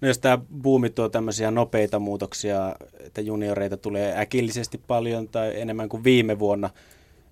[0.00, 5.88] No jos tämä buumi tuo tämmöisiä nopeita muutoksia, että junioreita tulee äkillisesti paljon tai enemmän
[5.88, 6.70] kuin viime vuonna,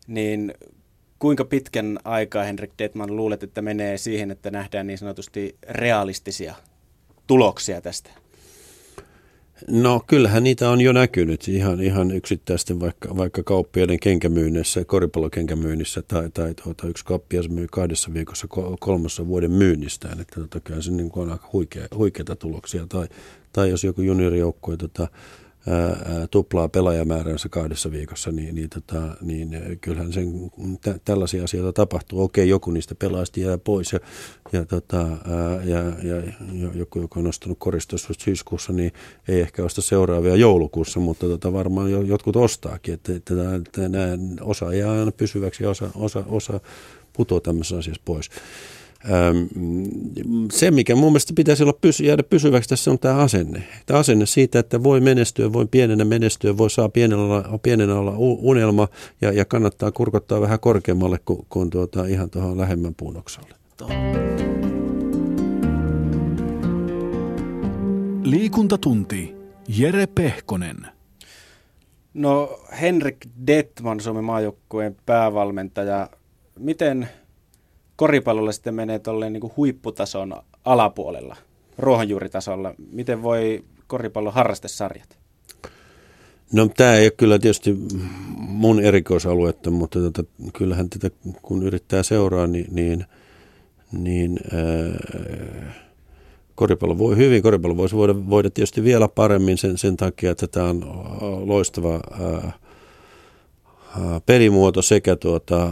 [0.07, 0.55] niin
[1.21, 6.55] kuinka pitkän aikaa Henrik Detman luulet, että menee siihen, että nähdään niin sanotusti realistisia
[7.27, 8.11] tuloksia tästä?
[9.69, 16.31] No kyllähän niitä on jo näkynyt ihan, ihan yksittäisten vaikka, vaikka kauppiaiden kenkämyynnissä, koripallokenkämyynnissä tai,
[16.31, 18.47] tai tuota, yksi kauppias myy kahdessa viikossa
[18.81, 22.87] kolmassa vuoden myynnistään, että tota, kyllä se niin on aika huikea, huikeita tuloksia.
[22.89, 23.09] Tai,
[23.53, 25.09] tai jos joku juniorijoukkue tota,
[26.31, 32.23] tuplaa pelaajamääränsä kahdessa viikossa, niin, niin, tota, niin kyllähän sen, tä, tällaisia asioita tapahtuu.
[32.23, 33.99] Okei, joku niistä pelaajista jää pois ja,
[34.53, 36.23] ja, tota, ää, ja, ja,
[36.75, 38.93] joku, joka on ostanut koristossa syyskuussa, niin
[39.29, 42.95] ei ehkä osta seuraavia joulukuussa, mutta tota, varmaan jo, jotkut ostaakin.
[42.95, 46.61] Että, että, että nämä osa jää aina pysyväksi ja osa, osa, osa
[47.13, 48.31] putoaa tämmöisessä asiassa pois
[50.53, 53.63] se, mikä mun mielestä pitäisi olla pysy, jäädä pysyväksi tässä on tämä asenne.
[53.87, 58.15] Tämä asenne siitä, että voi menestyä, voi pienenä menestyä, voi saa pienenä olla, pienenä olla
[58.19, 58.89] unelma
[59.21, 63.55] ja, ja kannattaa kurkottaa vähän korkeammalle kuin, kuin tuota, ihan tuohon lähemmän puunoksalle.
[68.23, 69.35] Liikuntatunti.
[69.69, 70.77] Jere Pehkonen.
[72.15, 76.11] No Henrik Detman, Suomen maajoukkueen päävalmentaja.
[76.59, 77.09] Miten
[78.01, 80.35] koripallolla sitten menee tolleen niin huipputason
[80.65, 81.37] alapuolella,
[81.79, 82.75] ruohonjuuritasolla.
[82.93, 85.19] Miten voi koripallon harrastesarjat?
[86.53, 87.77] No tämä ei ole kyllä tietysti
[88.37, 91.11] mun erikoisaluetta, mutta tota, kyllähän tätä
[91.43, 93.05] kun yrittää seuraa, niin, niin,
[93.93, 95.73] niin ää,
[96.55, 100.69] koripallo voi hyvin, koripallo voisi voida, voida tietysti vielä paremmin sen, sen takia, että tämä
[100.69, 100.83] on
[101.49, 102.53] loistava ää,
[104.27, 105.71] pelimuoto sekä tuota,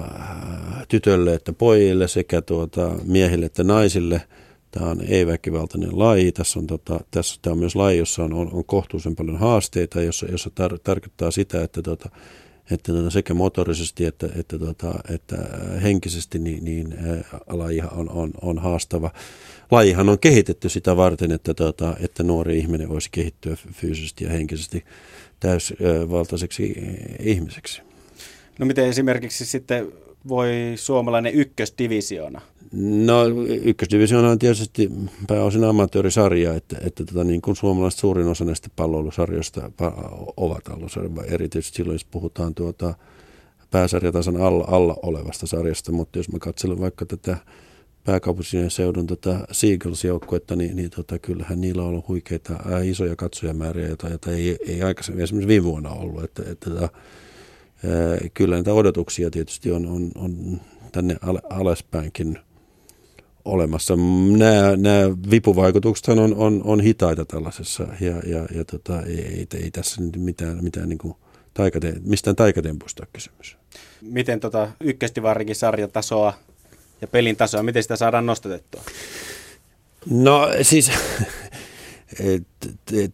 [0.89, 4.23] tytölle että pojille, sekä tuota, miehille että naisille.
[4.71, 6.33] Tämä on ei-väkivaltainen laji.
[6.33, 10.03] Tässä on, tota, tässä, tämä on myös laji, jossa on, on, on kohtuullisen paljon haasteita,
[10.03, 12.09] jossa, jossa tar, tarkoittaa sitä, että tuota,
[12.71, 15.37] että tuota, sekä motorisesti että, että, tuota, että
[15.83, 16.95] henkisesti niin, niin
[17.47, 19.11] laji on, on, on haastava.
[19.71, 24.85] Lajihan on kehitetty sitä varten, että, tuota, että nuori ihminen voisi kehittyä fyysisesti ja henkisesti
[25.41, 26.75] täysvaltaiseksi
[27.21, 27.88] ihmiseksi.
[28.59, 29.93] No miten esimerkiksi sitten
[30.29, 32.41] voi suomalainen ykkösdivisioona?
[32.73, 33.25] No
[33.63, 34.91] ykkösdivisioona on tietysti
[35.27, 39.71] pääosin amatöörisarja, että, että tota, niin kuin suomalaiset suurin osa näistä palloilusarjoista
[40.37, 42.95] ovat alusarjoja, erityisesti silloin jos puhutaan tuota
[43.71, 47.37] pääsarjatason alla, alla olevasta sarjasta, mutta jos mä katselen vaikka tätä
[48.05, 54.09] pääkaupunkiseudun tota Seagulls-joukkuetta, niin, niin tota, kyllähän niillä on ollut huikeita ää, isoja katsojamääriä, joita,
[54.09, 56.25] joita ei, ei aikaisemmin esimerkiksi viime vuonna ollut.
[56.25, 56.89] Että, että, että, tota,
[58.35, 60.61] kyllä näitä odotuksia tietysti on, on, on
[60.93, 61.17] tänne
[61.51, 62.39] alaspäinkin
[63.45, 63.95] olemassa.
[64.37, 69.71] Nämä, nämä vipuvaikutukset on, on, on hitaita tällaisessa ja, ja, ja tota, ei, ei, ei,
[69.71, 71.15] tässä nyt mitään, mitään niin kuin
[71.55, 73.57] taikate, mistään taikatempusta ole kysymys.
[74.03, 76.35] Miten tota ykköstivarrikin sarjatasoa
[77.01, 78.83] ja pelin tasoa, miten sitä saadaan nostatettua?
[80.11, 80.91] No siis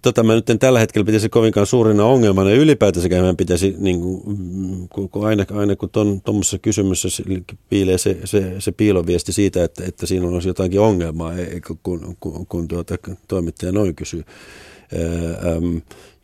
[0.02, 2.50] tota mä nyt en tällä hetkellä pitäisi kovinkaan suurina ongelmana.
[2.50, 5.90] Ja ylipäätänsä meidän pitäisi, niin kuin, kun aina, aina kun
[6.24, 7.22] tuommoisessa kysymyksessä
[7.68, 11.32] piilee se, se, se piiloviesti siitä, että, että siinä on jotakin ongelmaa,
[11.82, 12.94] kun, kun, kun tuota,
[13.28, 14.24] toimittaja noin kysyy.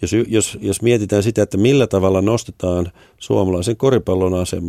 [0.03, 4.65] Jos, jos, jos mietitään sitä, että millä tavalla nostetaan suomalaisen koripallon asem,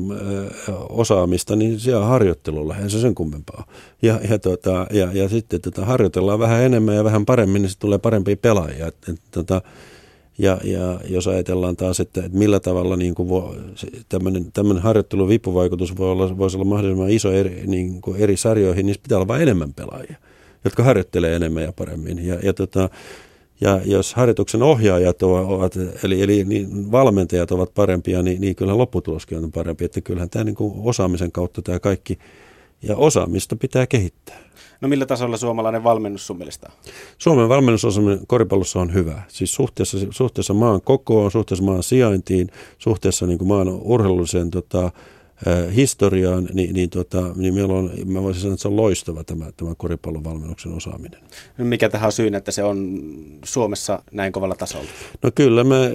[0.89, 3.65] osaamista, niin se on harjoittelulla, eihän se sen kummempaa.
[4.01, 7.79] Ja, ja, tota, ja, ja sitten tota, harjoitellaan vähän enemmän ja vähän paremmin, niin se
[7.79, 8.87] tulee parempia pelaajia.
[8.87, 9.61] Et, et, tota,
[10.37, 13.55] ja, ja jos ajatellaan taas, että, että millä tavalla niin kuin voi,
[14.09, 18.85] tämmöinen, tämmöinen harjoittelun vipuvaikutus voi olla, voisi olla mahdollisimman iso eri, niin kuin eri sarjoihin,
[18.85, 20.15] niin pitää olla vain enemmän pelaajia,
[20.63, 22.25] jotka harjoittelee enemmän ja paremmin.
[22.25, 22.89] Ja, ja tota,
[23.61, 29.37] ja jos harjoituksen ohjaajat ovat, eli, eli niin valmentajat ovat parempia, niin, niin kyllä lopputuloskin
[29.37, 29.85] on parempi.
[29.85, 32.19] Että kyllähän tämä niin kuin osaamisen kautta tämä kaikki,
[32.81, 34.39] ja osaamista pitää kehittää.
[34.81, 36.91] No millä tasolla suomalainen valmennus sun mielestä on?
[37.17, 39.21] Suomen valmennusosaaminen koripallossa on hyvä.
[39.27, 42.47] Siis suhteessa, suhteessa maan kokoon, suhteessa maan sijaintiin,
[42.77, 44.91] suhteessa niin kuin maan urheilulliseen tota,
[45.75, 49.51] historiaan, niin, niin, tota, niin meillä on, mä voisin sanoa, että se on loistava tämä,
[49.57, 51.19] tämä koripallon valmennuksen osaaminen.
[51.57, 53.01] No mikä tähän on syynä, että se on
[53.45, 54.89] Suomessa näin kovalla tasolla?
[55.23, 55.93] No kyllä, me,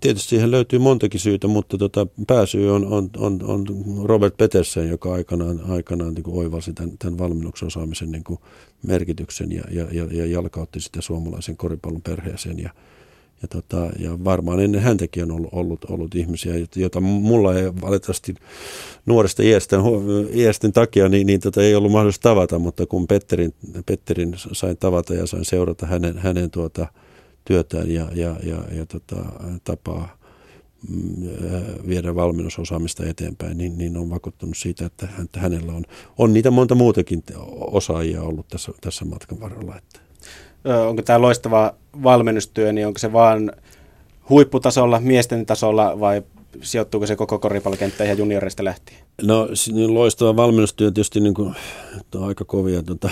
[0.00, 3.66] tietysti siihen löytyy montakin syytä, mutta tota, pääsyy on, on, on, on
[4.04, 8.38] Robert Petersen, joka aikanaan, aikanaan niin oivalsi tämän, tämän valmennuksen osaamisen niin kuin
[8.86, 12.70] merkityksen ja, ja, ja, ja jalkautti sitä suomalaisen koripallon perheeseen ja,
[13.44, 18.34] ja, tota, ja varmaan ennen häntäkin on ollut, ollut, ollut ihmisiä, joita mulla ei valitettavasti
[19.06, 19.80] nuoresta iästen,
[20.34, 23.54] iästen takia niin, niin tota, ei ollut mahdollista tavata, mutta kun Petterin,
[23.86, 26.86] Petterin sain tavata ja sain seurata hänen, hänen tuota,
[27.44, 29.16] työtään ja, ja, ja, ja tota,
[29.64, 30.18] tapaa
[30.88, 31.28] mm,
[31.88, 35.84] viedä valmennusosaamista eteenpäin, niin, niin on vakuuttunut siitä, että, että hänellä on,
[36.18, 37.22] on niitä monta muutakin
[37.56, 39.76] osaajia ollut tässä, tässä matkan varrella.
[39.76, 40.03] Että
[40.64, 43.52] onko tämä loistava valmennustyö, niin onko se vaan
[44.28, 46.22] huipputasolla, miesten tasolla vai
[46.62, 48.98] sijoittuuko se koko koripallokenttä ihan juniorista lähtien?
[49.22, 51.54] No niin loistava valmennustyö tietysti niin kuin,
[52.14, 53.10] on aika kovia tuota,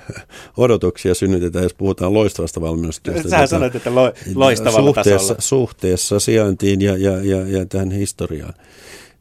[0.56, 3.28] odotuksia synnytetään, jos puhutaan loistavasta valmennustyöstä.
[3.28, 5.40] Sähän sanoit, että lo, loistavalla suhteessa, tasolla.
[5.40, 8.54] Suhteessa sijaintiin ja, ja, ja, ja tähän historiaan.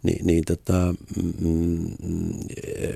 [0.06, 0.96] Niin, niin tota,
[1.42, 1.88] mm,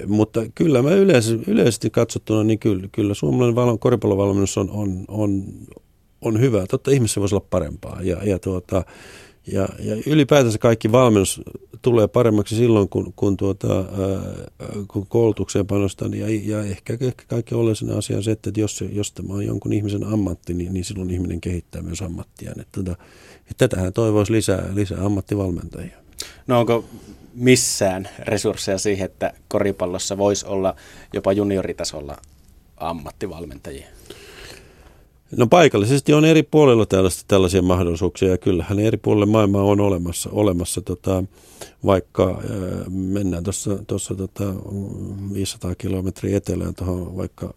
[0.07, 5.43] mutta kyllä mä yleisesti, yleisesti katsottuna, niin kyllä, kyllä suomalainen val- koripallovalmennus on, on, on,
[6.21, 6.65] on hyvä.
[6.67, 8.01] Totta ihmisessä voisi olla parempaa.
[8.01, 8.83] Ja, ja, tuota,
[9.47, 11.41] ja, ja ylipäätänsä kaikki valmennus
[11.81, 13.85] tulee paremmaksi silloin, kun, kun, tuota, ää,
[14.87, 16.13] kun koulutukseen panostan.
[16.13, 19.73] Ja, ja ehkä, ehkä kaikki oleellisin asia on se, että jos, jos tämä on jonkun
[19.73, 22.59] ihmisen ammatti, niin, niin silloin ihminen kehittää myös ammattiaan.
[22.59, 22.95] Että, että,
[23.51, 26.08] että tätähän toivoisi lisää, lisää ammattivalmentajia.
[26.49, 26.85] No onko
[27.33, 30.75] missään resursseja siihen, että koripallossa voisi olla
[31.13, 32.17] jopa junioritasolla
[32.77, 33.85] ammattivalmentajia?
[35.37, 40.29] No paikallisesti on eri puolilla tällaista, tällaisia mahdollisuuksia ja kyllähän eri puolilla maailmaa on olemassa,
[40.33, 41.23] olemassa tota,
[41.85, 43.43] vaikka äh, mennään
[43.87, 44.43] tuossa tota,
[45.33, 47.53] 500 kilometriä etelään tuohon vaikka,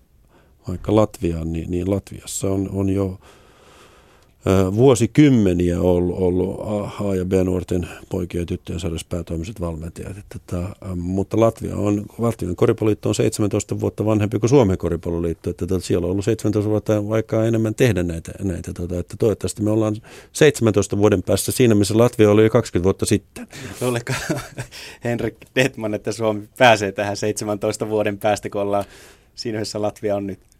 [0.69, 3.19] vaikka Latviaan, niin, niin Latviassa on, on jo
[4.75, 6.61] vuosikymmeniä ollut, ollut
[7.01, 10.19] A- ja B-nuorten poikien ja tyttöjen sarjassa päätoimiset valmentajat.
[10.19, 15.65] Että, että, mutta Latvia on, Latvian koripalloliitto on 17 vuotta vanhempi kuin Suomen koripalloliitto, että,
[15.65, 19.71] että siellä on ollut 17 vuotta vaikka enemmän tehdä näitä, näitä tota, että toivottavasti me
[19.71, 19.97] ollaan
[20.33, 23.49] 17 vuoden päässä siinä, missä Latvia oli jo 20 vuotta sitten.
[23.81, 24.13] Luuletko
[25.05, 28.85] Henrik Detman, että Suomi pääsee tähän 17 vuoden päästä, kun ollaan
[29.35, 30.52] siinä, missä Latvia on nyt?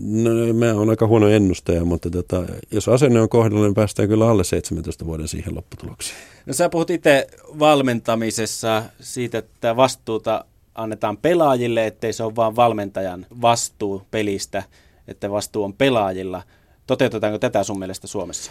[0.00, 4.30] No, mä oon aika huono ennustaja, mutta tota, jos asenne on kohdalla, niin päästään kyllä
[4.30, 6.18] alle 17 vuoden siihen lopputulokseen.
[6.46, 7.26] No sä puhut itse
[7.58, 14.62] valmentamisessa siitä, että vastuuta annetaan pelaajille, ettei se ole vain valmentajan vastuu pelistä,
[15.08, 16.42] että vastuu on pelaajilla.
[16.86, 18.50] Toteutetaanko tätä sun mielestä Suomessa?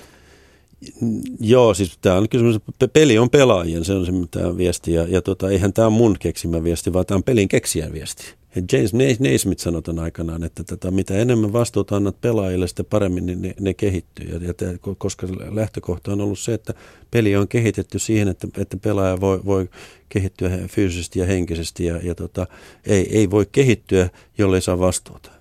[1.40, 2.56] Joo, siis tämä on kysymys,
[2.94, 6.16] peli on pelaajien, se on se tämä viesti, ja, ja tota, eihän tämä on mun
[6.20, 8.34] keksimä viesti, vaan tämä on pelin keksijän viesti.
[8.72, 13.42] James Naismith sanoi tämän aikanaan, että tätä, mitä enemmän vastuuta annat pelaajille, sitä paremmin niin
[13.42, 14.28] ne, ne kehittyy.
[14.28, 16.74] Ja, ja koska lähtökohta on ollut se, että
[17.12, 19.70] peli on kehitetty siihen, että, että pelaaja voi, voi
[20.10, 22.48] kehittyä fyysisesti ja henkisesti ja, ja tota,
[22.86, 25.32] ei, ei voi kehittyä, jollei saa vastuuta.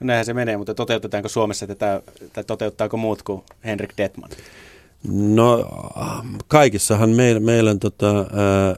[0.00, 4.30] No näinhän se menee, mutta toteutetaanko Suomessa tätä, tai toteuttaako muut kuin Henrik Detman?
[5.12, 5.70] No
[6.48, 8.76] kaikissahan meillä, meillä tota, ää,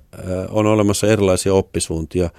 [0.49, 2.31] on olemassa erilaisia oppisuuntia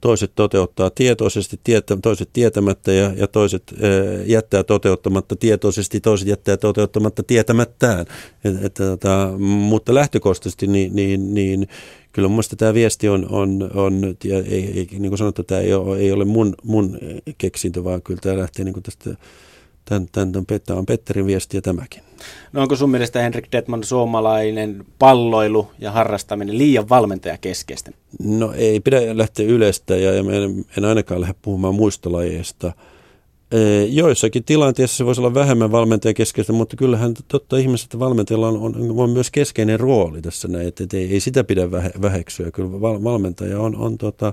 [0.00, 1.60] toiset toteuttaa tietoisesti,
[2.02, 3.90] toiset tietämättä ja, ja toiset ää,
[4.26, 8.06] jättää toteuttamatta tietoisesti, toiset jättää toteuttamatta tietämättään.
[8.44, 11.68] Et, et, tota, mutta lähtökohtaisesti niin, niin, niin
[12.12, 15.74] kyllä mun tämä viesti on, on, on ja ei, ei, niin kuin sanottu, tämä ei
[15.74, 16.98] ole, ei ole mun, mun
[17.38, 19.16] keksintö, vaan kyllä tämä lähtee niin kuin tästä
[19.88, 22.02] tämän, tämän, tämän on Petterin viesti ja tämäkin.
[22.52, 27.90] No onko sun mielestä Henrik Detman suomalainen palloilu ja harrastaminen liian valmentajakeskeistä?
[28.22, 32.72] No ei pidä lähteä yleistä ja, en, en ainakaan lähde puhumaan muista lajeista.
[33.88, 38.74] Joissakin tilanteissa se voisi olla vähemmän valmentajakeskeistä, mutta kyllähän totta ihmiset että valmentajalla on, on,
[38.96, 41.70] on, myös keskeinen rooli tässä näin, että, että ei, ei sitä pidä
[42.02, 42.50] väheksyä.
[42.50, 44.32] Kyllä val, valmentaja on, on tota,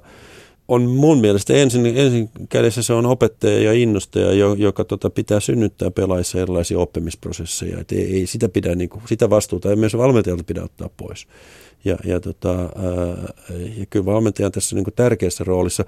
[0.67, 5.91] on mun mielestä ensin, ensin kädessä se on opettaja ja innostaja, joka tota, pitää synnyttää
[5.91, 7.79] pelaajissa erilaisia oppimisprosesseja.
[7.79, 11.27] Et ei, ei sitä, pidä, niin kuin, sitä vastuuta ei myös valmentajalta pidä ottaa pois.
[11.85, 13.33] Ja, ja, tota, ää,
[13.77, 15.85] ja kyllä valmentaja on tässä niin kuin tärkeässä roolissa.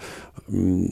[0.52, 0.88] Mm,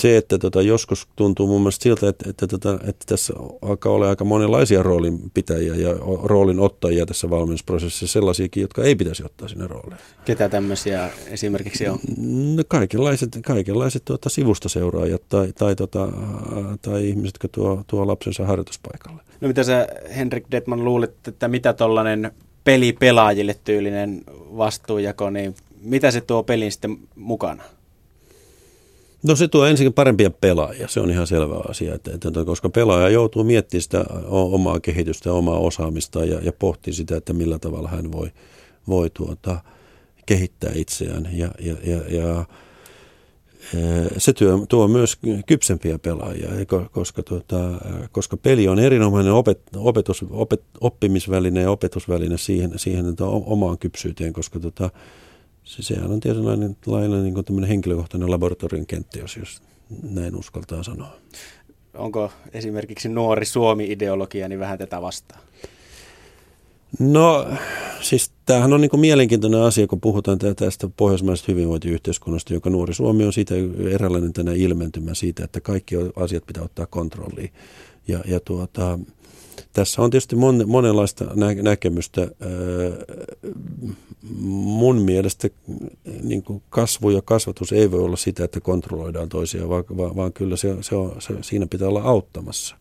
[0.00, 4.08] se, että tota, joskus tuntuu mun mielestä siltä, että, että, että, että tässä alkaa olla
[4.08, 10.00] aika monenlaisia roolinpitäjiä ja roolin ottajia tässä valmennusprosessissa, sellaisiakin, jotka ei pitäisi ottaa sinne rooliin.
[10.24, 11.98] Ketä tämmöisiä esimerkiksi on?
[12.56, 16.08] No, kaikenlaiset, kaikenlaiset tuota, sivustaseuraajat tai, tai, tota,
[16.82, 19.22] tai ihmiset, jotka tuo, tuo lapsensa harjoituspaikalle.
[19.40, 22.32] No mitä sä Henrik Detman luulet, että mitä tollainen
[22.64, 24.22] peli pelaajille tyylinen
[24.56, 27.62] vastuujako, niin mitä se tuo pelin sitten mukana?
[29.22, 33.08] No se tuo ensinnäkin parempia pelaajia, se on ihan selvä asia, että, että, koska pelaaja
[33.08, 38.12] joutuu miettimään sitä omaa kehitystä omaa osaamista ja, ja pohtii sitä, että millä tavalla hän
[38.12, 38.30] voi,
[38.88, 39.60] voi tuota,
[40.26, 42.44] kehittää itseään ja, ja, ja, ja
[44.16, 46.48] se työ tuo myös kypsempiä pelaajia,
[46.90, 47.56] koska, tuota,
[48.12, 54.60] koska peli on erinomainen opet, opetus, opet, oppimisväline ja opetusväline siihen, siihen omaan kypsyyteen, koska
[54.60, 54.90] tuota,
[55.64, 59.62] se, sehän on tietynlainen lailla niin kuin henkilökohtainen laboratorion kenttä, jos, jos
[60.02, 61.16] näin uskaltaa sanoa.
[61.94, 65.40] Onko esimerkiksi nuori Suomi-ideologia niin vähän tätä vastaan?
[66.98, 67.46] No
[68.00, 73.24] siis tämähän on niin kuin mielenkiintoinen asia, kun puhutaan tästä pohjoismaisesta hyvinvointiyhteiskunnasta, joka nuori Suomi
[73.24, 73.54] on siitä
[73.90, 77.52] eräänlainen tänä ilmentymä siitä, että kaikki asiat pitää ottaa kontrolliin.
[78.08, 78.98] Ja, ja tuota,
[79.72, 82.28] tässä on tietysti mon, monenlaista nä- näkemystä.
[84.50, 85.48] Mun mielestä
[86.22, 89.84] niin kuin kasvu ja kasvatus ei voi olla sitä, että kontrolloidaan toisia, vaan,
[90.16, 92.76] vaan, kyllä se, se on, se, siinä pitää olla auttamassa.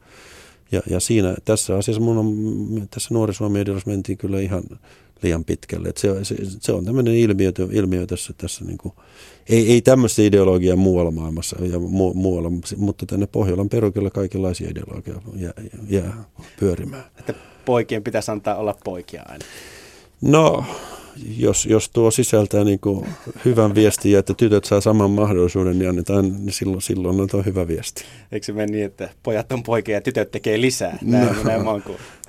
[0.72, 4.64] Ja, ja siinä, tässä asiassa mun on, tässä Nuori Suomi mentiin kyllä ihan
[5.24, 5.92] liian pitkälle.
[5.98, 8.94] Se, se, se, on tämmöinen ilmiö, ilmiö tässä, tässä niin kuin,
[9.50, 15.22] ei, ei tämmöistä ideologiaa muualla maailmassa ja mu, muualla, mutta tänne Pohjolan perukilla kaikenlaisia ideologiaa
[15.36, 15.54] jää,
[15.90, 16.24] jää
[16.60, 17.04] pyörimään.
[17.20, 17.34] Että
[17.66, 19.46] poikien pitäisi antaa olla poikia aina.
[20.22, 20.66] No,
[21.38, 23.08] jos, jos tuo sisältää niin kuin
[23.46, 27.44] hyvän viestin ja että tytöt saa saman mahdollisuuden, niin annetaan, niin silloin, silloin on tuo
[27.44, 28.04] hyvä viesti.
[28.32, 30.98] Eikö se mene niin, että pojat on poikia ja tytöt tekee lisää?
[31.02, 31.62] Näin, no, näin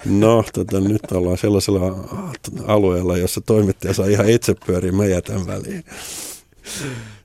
[0.04, 1.80] no tota, nyt ollaan sellaisella
[2.66, 5.84] alueella, jossa toimittaja saa ihan itse pyöriä, mä jätän väliin.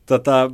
[0.05, 0.51] Tota,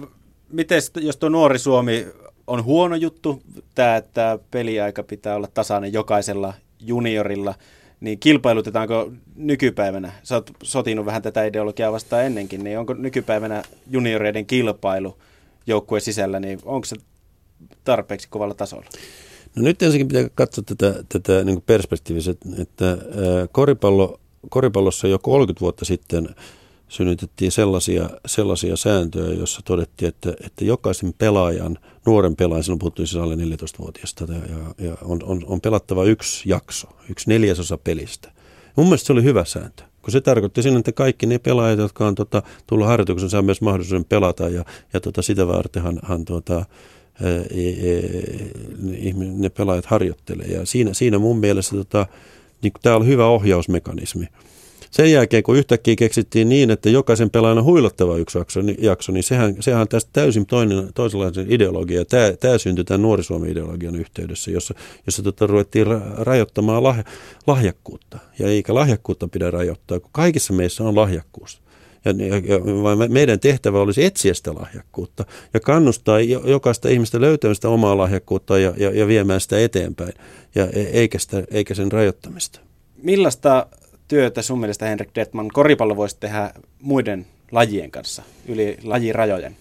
[0.52, 2.06] miten, jos tuo nuori Suomi
[2.48, 3.42] on huono juttu,
[3.76, 7.56] tämä, että peliaika pitää olla tasainen jokaisella juniorilla–
[8.02, 14.46] niin kilpailutetaanko nykypäivänä, sä oot sotinut vähän tätä ideologiaa vastaan ennenkin, niin onko nykypäivänä junioreiden
[14.46, 15.18] kilpailu
[15.68, 16.96] joukkueen sisällä, niin onko se
[17.84, 18.86] tarpeeksi kovalla tasolla?
[19.56, 22.98] No nyt ensinnäkin pitää katsoa tätä, tätä niin perspektiivistä, että
[23.52, 26.30] koripallo, koripallossa jo 30 vuotta sitten
[26.88, 33.24] synnytettiin sellaisia, sellaisia sääntöjä, joissa todettiin, että, että jokaisen pelaajan, nuoren pelaajan, silloin puhuttiin siis
[33.24, 38.32] alle 14-vuotiaasta, ja, ja on, on, on pelattava yksi jakso, yksi neljäsosa pelistä.
[38.76, 42.08] Mun mielestä se oli hyvä sääntö, kun se tarkoitti sinne, että kaikki ne pelaajat, jotka
[42.08, 46.66] on tota, tullut harjoituksen, saa myös mahdollisuuden pelata, ja, ja tota, sitä vartenhan hän, tota,
[47.22, 47.30] e,
[47.90, 50.48] e, ne pelaajat harjoittelee.
[50.48, 52.08] Ja siinä, siinä mun mielestä tota,
[52.62, 54.28] niin tämä on hyvä ohjausmekanismi.
[54.92, 59.12] Sen jälkeen, kun yhtäkkiä keksittiin niin, että jokaisen pelaajan on huilottava yksi jakso, niin, jakso,
[59.12, 62.06] niin sehän, sehän on tästä täysin toinen, toisenlainen ideologia.
[62.06, 64.74] Tämä, tämä syntyi tämän nuorisuomi-ideologian yhteydessä, jossa,
[65.06, 67.04] jossa tota, ruvettiin ra- rajoittamaan lah,
[67.48, 68.20] lahjakkuutta.
[68.40, 71.62] Ja eikä lahjakkuutta pidä rajoittaa, kun kaikissa meissä on lahjakkuus.
[72.06, 77.70] Ja, ja, ja meidän tehtävä olisi etsiä sitä lahjakkuutta ja kannustaa jokaista ihmistä löytämään sitä
[77.70, 80.14] omaa lahjakkuutta ja, ja, ja viemään sitä eteenpäin,
[80.56, 82.60] ja, eikä, sitä, eikä sen rajoittamista.
[83.04, 83.68] Millaista
[84.12, 89.58] työtä sun mielestä Henrik Detman koripallo voisi tehdä muiden lajien kanssa, yli lajirajojen?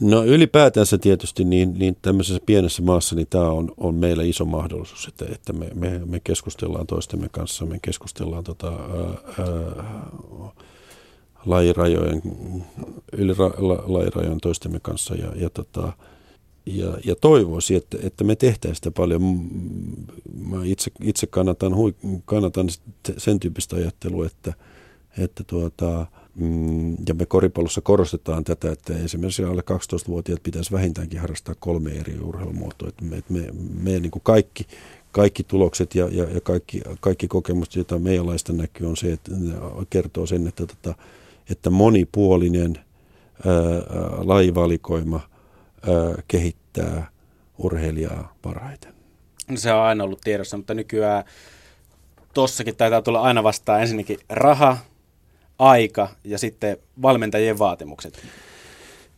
[0.00, 5.08] No ylipäätänsä tietysti niin, niin tämmöisessä pienessä maassa niin tämä on, on meillä iso mahdollisuus,
[5.08, 10.50] että, että me, me, me keskustellaan toistemme kanssa, me keskustellaan tota, ää, ää,
[11.46, 12.22] lajirajojen,
[13.12, 15.92] yli ra, la, lajirajojen toistemme kanssa ja, ja tota,
[16.66, 19.22] ja, ja toivoisin, että, että me tehtäisiin sitä paljon.
[20.48, 22.66] Mä itse, itse kannatan, hui, kannatan
[23.18, 24.52] sen tyyppistä ajattelua, että,
[25.18, 31.54] että tuota, mm, ja me koripallossa korostetaan tätä, että esimerkiksi alle 12-vuotiaat pitäisi vähintäänkin harrastaa
[31.58, 32.88] kolme eri urheilumuotoa.
[32.88, 33.46] Että me, me,
[33.82, 34.66] me niin kuin kaikki,
[35.12, 39.30] kaikki tulokset ja, ja, ja kaikki, kaikki kokemukset, joita meidän laista näkyy, on se, että
[39.90, 40.94] kertoo sen, että, että,
[41.50, 42.78] että monipuolinen
[43.44, 43.54] ää,
[44.24, 45.20] lajivalikoima–
[46.28, 47.10] kehittää
[47.58, 48.94] urheilijaa parhaiten.
[49.48, 51.24] No se on aina ollut tiedossa, mutta nykyään
[52.34, 54.78] tossakin taitaa tulla aina vastaan ensinnäkin raha,
[55.58, 58.22] aika ja sitten valmentajien vaatimukset.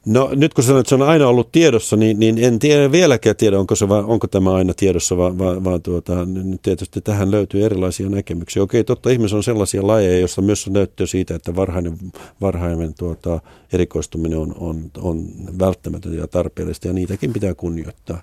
[0.07, 3.37] No nyt kun sanoit, että se on aina ollut tiedossa, niin, niin en tiedä vieläkään
[3.37, 6.15] tiedä, onko, se, onko tämä aina tiedossa, vaan, vaan, vaan tuota,
[6.63, 8.63] tietysti tähän löytyy erilaisia näkemyksiä.
[8.63, 11.99] Okei, totta, ihmiset on sellaisia lajeja, joissa myös on näyttöä siitä, että varhainen,
[12.41, 13.41] varhainen tuota,
[13.73, 15.25] erikoistuminen on, on, on
[15.59, 18.23] välttämätöntä ja tarpeellista, ja niitäkin pitää kunnioittaa.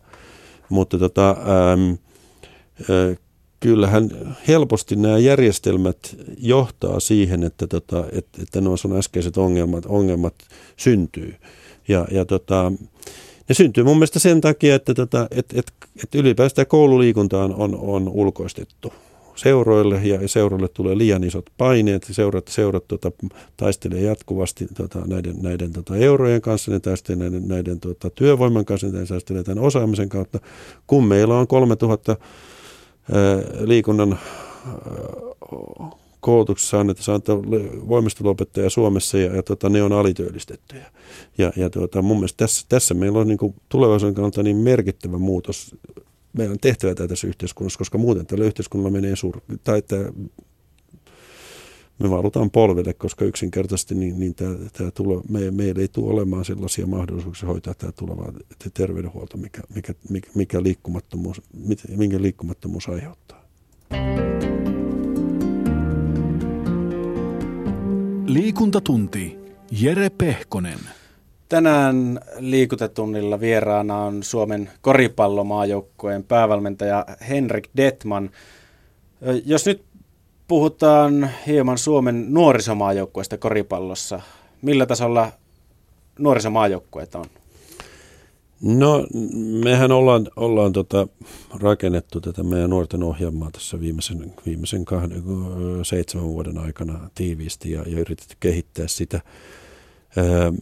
[0.70, 1.30] Mutta tota,
[1.74, 1.98] äm,
[2.82, 3.16] ä,
[3.60, 10.36] kyllähän helposti nämä järjestelmät johtaa siihen, että, tota, että, että nuo sun äskeiset ongelmat, ongelmat
[10.78, 11.36] syntyy.
[11.88, 12.72] Ja, ja tota,
[13.50, 15.72] ne syntyy mun mielestä sen takia, että, tota, että, että,
[16.04, 18.94] että ylipäätään koululiikunta on, on, on ulkoistettu
[19.36, 22.08] seuroille ja seuroille tulee liian isot paineet.
[22.12, 23.12] Seurat, seurat tota,
[23.58, 28.88] taistelee jatkuvasti tota, näiden, näiden tota, eurojen kanssa, ne taistelee näiden, näiden tota, työvoiman kanssa,
[28.88, 30.40] ne taistelee tämän osaamisen kautta.
[30.88, 32.12] Kun meillä on 3000
[33.12, 34.80] ää, liikunnan ää,
[36.26, 37.22] koulutuksessa annetaan
[37.90, 40.92] voimisteluopettajia Suomessa ja, ja tota, ne on alityöllistettyjä.
[41.38, 45.18] Ja, ja tuota, mun mielestä tässä, tässä meillä on niin kuin tulevaisuuden kannalta niin merkittävä
[45.18, 45.76] muutos.
[46.34, 49.42] Meidän on tehtävä tässä yhteiskunnassa, koska muuten tällä yhteiskunnalla menee sur...
[49.64, 49.96] Tai että
[52.00, 56.46] me valutaan polvelle, koska yksinkertaisesti niin, niin tämä, tämä tulo, me, meillä ei tule olemaan
[56.46, 58.34] sellaisia mahdollisuuksia hoitaa tämä tuleva
[58.74, 59.94] terveydenhuolto, mikä, mikä,
[60.36, 61.42] mikä liikkumattomuus,
[61.98, 63.46] minkä liikkumattomuus aiheuttaa.
[68.26, 69.38] Liikuntatunti.
[69.72, 70.80] Jere Pehkonen.
[71.50, 78.30] Tänään liikuntatunnilla vieraana on Suomen koripallomaajoukkueen päävalmentaja Henrik Detman.
[79.46, 79.84] Jos nyt
[80.48, 84.22] puhutaan hieman Suomen nuorisomaajoukkueesta koripallossa,
[84.62, 85.32] millä tasolla
[86.20, 87.26] nuorisomaajoukkueet on?
[88.62, 89.08] No
[89.64, 91.08] mehän ollaan, ollaan tota,
[91.60, 95.24] rakennettu tätä meidän nuorten ohjelmaa tässä viimeisen, viimeisen kahden,
[95.84, 99.22] seitsemän vuoden aikana tiiviisti ja, ja yritetty kehittää sitä.
[100.18, 100.54] Ää,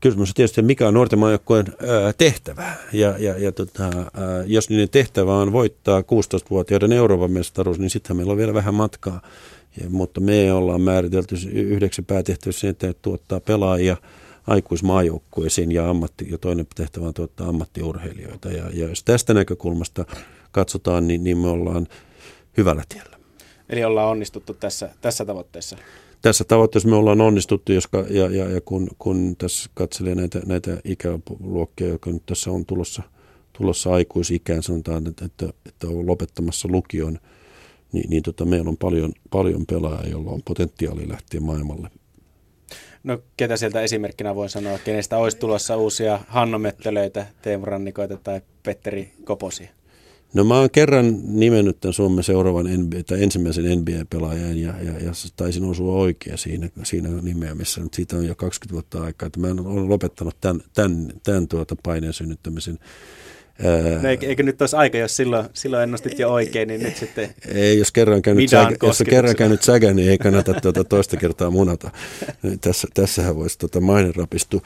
[0.00, 1.66] kysymys on tietysti, mikä on nuorten maajoukkueen
[2.18, 2.74] tehtävä.
[2.92, 4.02] Ja, ja, ja tota, ää,
[4.46, 9.20] jos niiden tehtävä on voittaa 16-vuotiaiden Euroopan mestaruus, niin sittenhän meillä on vielä vähän matkaa.
[9.82, 13.96] Ja, mutta me ollaan määritelty yhdeksi päätehtäväksi että tuottaa pelaajia–
[14.46, 18.48] aikuismaajoukkueisiin ja, ammatti, ja toinen tehtävä on tuottaa ammattiurheilijoita.
[18.48, 20.04] Ja, ja jos tästä näkökulmasta
[20.52, 21.86] katsotaan, niin, niin me ollaan
[22.56, 23.16] hyvällä tiellä.
[23.68, 25.76] Eli ollaan onnistuttu tässä, tässä tavoitteessa?
[26.22, 30.80] Tässä tavoitteessa me ollaan onnistuttu, jos, ja, ja, ja kun, kun tässä katselee näitä, näitä
[30.84, 33.02] ikäluokkia, jotka nyt tässä on tulossa,
[33.52, 37.18] tulossa aikuisikään, sanotaan, että, että, että on lopettamassa lukion,
[37.92, 41.90] niin, niin tota, meillä on paljon, paljon pelaajia, joilla on potentiaali lähteä maailmalle
[43.06, 48.40] No ketä sieltä esimerkkinä voin sanoa, kenestä olisi tulossa uusia Hanno Möttölöitä, Teemu Rannikoita tai
[48.62, 49.68] Petteri Koposia?
[50.34, 55.12] No mä oon kerran nimennyt tämän Suomen seuraavan NBA, tai ensimmäisen NBA-pelaajan ja, ja, ja
[55.36, 59.46] taisin osua oikein siinä, siinä nimeämisessä, mutta siitä on jo 20 vuotta aikaa, että mä
[59.46, 62.78] olen lopettanut tämän, tämän, tämän tuota paineen synnyttämisen.
[64.02, 67.34] No eikö, eikö nyt olisi aika, jos silloin, silloin ennustit jo oikein, niin nyt sitten...
[67.54, 71.50] Ei, jos kerran käynyt, säkä, jos kerran käynyt säkä, niin ei kannata tuota toista kertaa
[71.50, 71.90] munata.
[72.60, 74.60] Tässä, tässähän voisi tuota maine rapistua.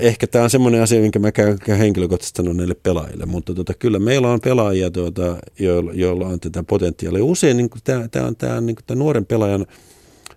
[0.00, 3.98] Ehkä tämä on semmoinen asia, minkä mä käyn, henkilökohtaisesti sanon näille pelaajille, mutta tuota, kyllä
[3.98, 7.24] meillä on pelaajia, tuota, joilla, joilla on tätä potentiaalia.
[7.24, 9.66] Usein niin tämä, on tämä, niin tämä nuoren pelaajan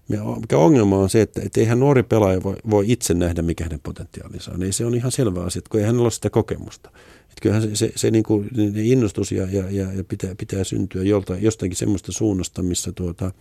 [0.09, 3.79] mikä ongelma on se, että, että eihän nuori pelaaja voi, voi itse nähdä, mikä hänen
[3.83, 4.63] potentiaalinsa on.
[4.63, 6.89] Ei se on ihan selvä asia, kun ei hänellä ole sitä kokemusta.
[7.21, 11.03] Että kyllähän se, se, se niin kuin, innostus ja, ja, ja, ja pitää, pitää syntyä
[11.03, 13.31] jolta, jostakin semmoista suunnasta, missä tuota,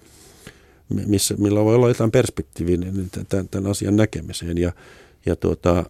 [1.06, 2.78] missä, millä voi olla jotain perspektiiviä
[3.28, 4.58] tämän, tämän asian näkemiseen.
[4.58, 4.72] Ja,
[5.26, 5.84] ja tuota, äh,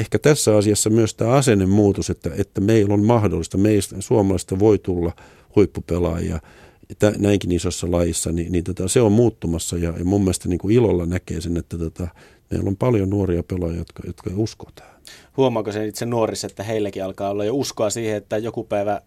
[0.00, 5.12] ehkä tässä asiassa myös tämä asennemuutos, että, että meillä on mahdollista, meistä suomalaista voi tulla
[5.56, 6.40] huippupelaajia–
[6.98, 10.58] tä, näinkin isossa lajissa, niin, niin tota, se on muuttumassa ja, ja mun mielestä niin
[10.58, 12.08] kuin ilolla näkee sen, että tota,
[12.50, 14.92] meillä on paljon nuoria pelaajia, jotka, jotka uskoo tähän.
[15.36, 19.00] Huomaako se itse nuorissa, että heilläkin alkaa olla jo uskoa siihen, että joku päivä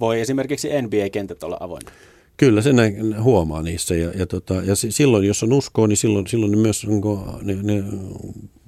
[0.00, 1.90] voi esimerkiksi NBA-kentät olla avoinna?
[2.36, 6.26] Kyllä, se näin, huomaa niissä ja, ja, tota, ja silloin, jos on uskoa, niin silloin,
[6.26, 7.84] silloin ne myös onko, ne, ne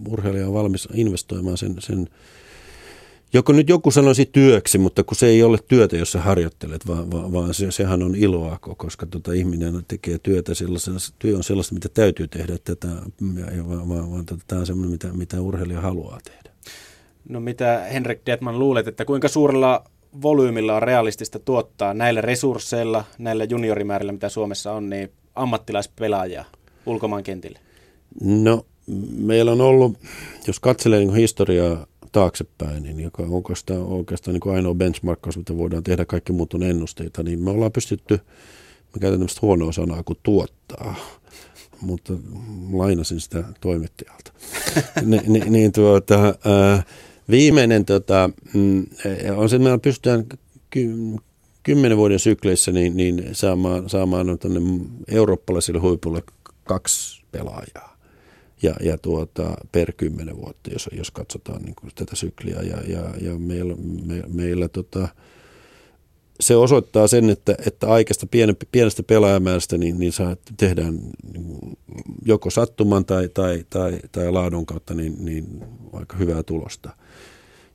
[0.08, 2.08] urheilija on valmis investoimaan sen, sen
[3.32, 7.10] joko nyt joku sanoisi työksi, mutta kun se ei ole työtä, jos sä harjoittelet, vaan,
[7.10, 11.74] vaan, vaan se, sehän on iloa, koska tota, ihminen tekee työtä sellaisena, työ on sellaista,
[11.74, 12.88] mitä täytyy tehdä, tätä,
[13.56, 16.50] ja, vaan, vaan, vaan tota, tämä on semmoinen, mitä, mitä urheilija haluaa tehdä.
[17.28, 19.84] No mitä Henrik Detman luulet, että kuinka suurella
[20.22, 26.44] volyymilla on realistista tuottaa näillä resursseilla, näillä juniorimäärillä, mitä Suomessa on, niin ammattilaispelaajia
[26.86, 27.58] ulkomaan kentille?
[28.20, 28.66] No
[29.16, 29.98] meillä on ollut,
[30.46, 35.56] jos katselee niin historiaa taaksepäin, niin joka on oikeastaan, oikeastaan niin kuin ainoa benchmarkkaus, mitä
[35.56, 40.02] voidaan tehdä, kaikki muut on ennusteita, niin me ollaan pystytty, mä käytän tämmöistä huonoa sanaa
[40.02, 40.94] kuin tuottaa,
[41.80, 42.12] mutta
[42.72, 44.32] lainasin sitä toimittajalta.
[45.04, 46.82] Ni, ni, niin tuota, ää,
[47.30, 48.86] viimeinen tota, mm,
[49.36, 50.24] on se, että me pystytään
[50.70, 50.94] ky,
[51.62, 54.60] kymmenen vuoden sykleissä niin, niin saamaan, saamaan tuonne
[55.08, 56.22] eurooppalaisille huipulle
[56.64, 57.95] kaksi pelaajaa
[58.62, 62.62] ja, ja tuota, per kymmenen vuotta, jos, jos katsotaan niin kuin tätä sykliä.
[62.62, 63.74] Ja, ja, ja meillä,
[64.06, 65.08] me, meillä tota,
[66.40, 68.26] se osoittaa sen, että, että aikaista
[68.72, 70.98] pienestä pelaajamäärästä niin, niin saa, tehdään
[72.24, 76.90] joko sattuman tai, tai, tai, tai laadun kautta niin, niin aika hyvää tulosta.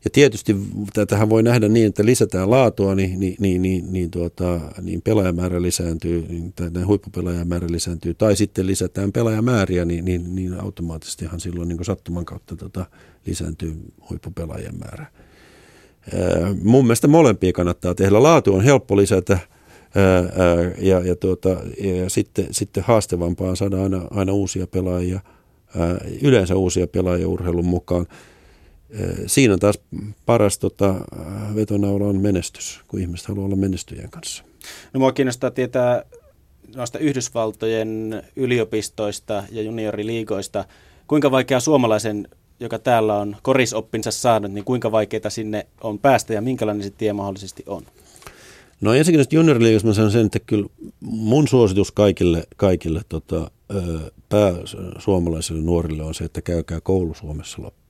[0.04, 0.56] Ja tietysti
[0.94, 5.62] tätähän voi nähdä niin, että lisätään laatua, niin, niin, niin, niin, niin, tuota, niin pelaajamäärä
[5.62, 11.86] lisääntyy, niin, tai huippupelaajamäärä lisääntyy, tai sitten lisätään pelaajamääriä, niin, niin, niin automaattisestihan silloin niin
[11.86, 12.86] sattuman kautta tota,
[13.26, 13.76] lisääntyy
[14.10, 15.06] huippupelaajien määrä.
[16.14, 18.24] Ää, mun mielestä molempia kannattaa tehdä.
[18.24, 21.50] Laatu on helppo lisätä, ää, ja, ja, tuota,
[21.80, 25.20] ja sitten, sitten haastevampaa on saada aina, aina uusia pelaajia,
[25.78, 28.06] ää, yleensä uusia pelaajia urheilun mukaan
[29.28, 29.80] siinä taas
[30.26, 30.96] paras tota,
[31.56, 34.44] vetonaula on menestys, kun ihmiset haluaa olla menestyjien kanssa.
[34.94, 36.04] No mua kiinnostaa tietää
[36.76, 40.66] noista Yhdysvaltojen yliopistoista ja junioriliigoista.
[41.08, 42.28] Kuinka vaikea suomalaisen,
[42.60, 47.14] joka täällä on korisoppinsa saanut, niin kuinka vaikeaa sinne on päästä ja minkälainen se tie
[47.14, 47.84] mahdollisesti on?
[48.82, 50.68] No ensinnäkin junioriliigassa mä sanon sen, että kyllä
[51.00, 53.52] mun suositus kaikille, kaikille tota,
[54.30, 57.81] pääsuomalaisille nuorille on se, että käykää koulu Suomessa loppuun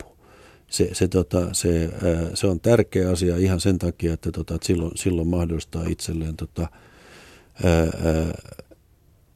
[0.71, 1.89] se, se, tota, se,
[2.33, 6.67] se on tärkeä asia ihan sen takia, että, tota, että silloin, silloin mahdollistaa itselleen tota,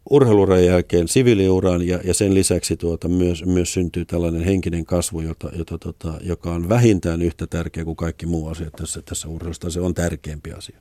[0.09, 5.49] urheiluran jälkeen siviiliuran ja, ja sen lisäksi tuota, myös, myös syntyy tällainen henkinen kasvu, jota,
[5.57, 9.69] jota, tota, joka on vähintään yhtä tärkeä kuin kaikki muu asia tässä, tässä urheilusta.
[9.69, 10.79] Se on tärkeämpi asia.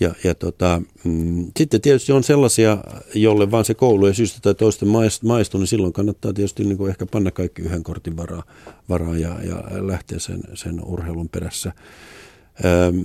[0.00, 2.78] Ja, ja tota, mm, sitten tietysti on sellaisia,
[3.14, 4.86] jolle vaan se koulu ei syystä tai toista
[5.22, 8.42] maistu, niin silloin kannattaa tietysti niin kuin ehkä panna kaikki yhden kortin varaa,
[8.88, 11.72] varaa ja, ja lähteä sen, sen urheilun perässä.
[12.64, 13.00] Ähm,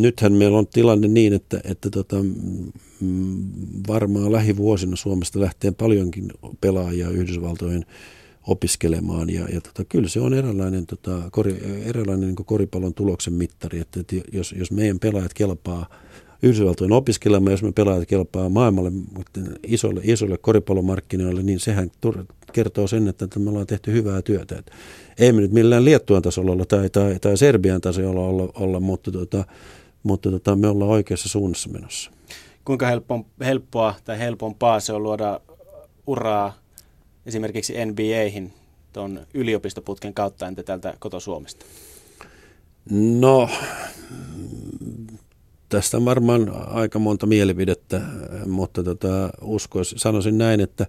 [0.00, 2.72] nythän meillä on tilanne niin, että, että tota, mm,
[3.88, 7.86] varmaan lähivuosina Suomesta lähtee paljonkin pelaajia Yhdysvaltoihin
[8.46, 13.80] opiskelemaan ja, ja tota, kyllä se on eräänlainen, tota, kori, eräänlainen niin koripallon tuloksen mittari,
[13.80, 15.86] että, että jos, jos meidän pelaajat kelpaa
[16.42, 18.92] Yhdysvaltojen opiskelemaan, jos me pelaajat kelpaa maailmalle
[19.66, 21.90] isolle, isolle koripallomarkkinoille, niin sehän
[22.52, 24.58] kertoo sen, että me ollaan tehty hyvää työtä.
[24.58, 24.70] Et
[25.18, 29.10] ei me nyt millään Liettuan tasolla olla tai, tai, tai Serbian tasolla olla, olla mutta,
[29.10, 29.44] tota,
[30.02, 32.10] mutta tota, me ollaan oikeassa suunnassa menossa.
[32.64, 35.40] Kuinka helppo, helppoa tai helpompaa se on luoda
[36.06, 36.58] uraa
[37.26, 38.52] esimerkiksi NBAihin
[38.92, 41.66] tuon yliopistoputken kautta, entä täältä koto-Suomesta?
[42.90, 43.50] No,
[45.68, 48.00] tästä on varmaan aika monta mielipidettä,
[48.46, 50.86] mutta tota, uskois, sanoisin näin, että,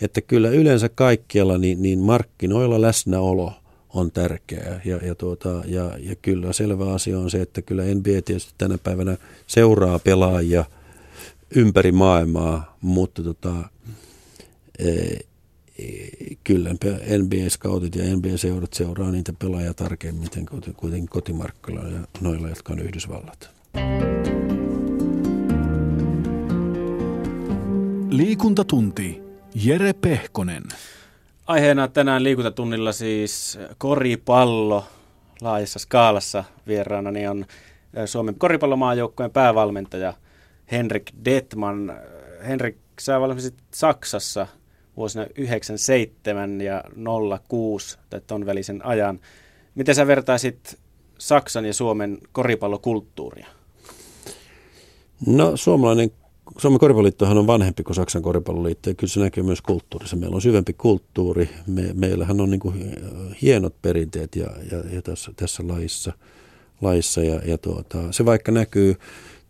[0.00, 3.52] että kyllä yleensä kaikkialla niin, niin markkinoilla läsnäolo
[3.94, 4.80] on tärkeää.
[4.84, 8.78] Ja, ja, tuota, ja, ja kyllä selvä asia on se, että kyllä NBA tietysti tänä
[8.78, 9.16] päivänä
[9.46, 10.64] seuraa pelaajia
[11.56, 13.54] ympäri maailmaa, mutta tota,
[14.78, 15.16] e,
[16.44, 16.70] kyllä
[17.18, 20.28] NBA-scoutit ja NBA-seurat seuraa niitä pelaajia tarkemmin
[20.76, 23.53] kuitenkin kotimarkkinoilla ja noilla, jotka on Yhdysvallat.
[28.10, 29.22] Liikuntatunti.
[29.54, 30.62] Jere Pehkonen.
[31.46, 34.84] Aiheena tänään liikuntatunnilla siis koripallo
[35.40, 37.46] laajassa skaalassa vieraana niin on
[38.06, 40.14] Suomen koripallomaajoukkueen päävalmentaja
[40.72, 41.92] Henrik Detman.
[42.46, 44.46] Henrik, sä valmisit Saksassa
[44.96, 46.84] vuosina 97 ja
[47.48, 49.20] 06 tai ton välisen ajan.
[49.74, 50.78] Miten sä vertaisit
[51.18, 53.46] Saksan ja Suomen koripallokulttuuria?
[55.26, 56.10] No suomalainen,
[56.58, 60.16] Suomen koripalloliittohan on vanhempi kuin Saksan koripalloliitto ja kyllä se näkyy myös kulttuurissa.
[60.16, 62.96] Meillä on syvempi kulttuuri, Me, meillähän on niin kuin
[63.42, 66.12] hienot perinteet ja, ja, ja tässä, tässä laissa,
[66.80, 68.96] laissa ja, ja tuota, se vaikka näkyy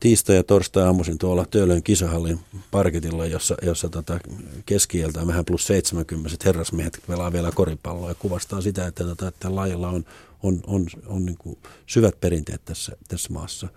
[0.01, 4.21] tiistai- ja torstai-aamuisin tuolla Töölön kisahallin parketilla, jossa, jossa tota
[4.67, 9.89] keskieltä vähän plus 70 herrasmiehet pelaa vielä koripalloa ja kuvastaa sitä, että, tota, että lajilla
[9.89, 10.05] on,
[10.43, 13.69] on, on, on niin syvät perinteet tässä, tässä maassa.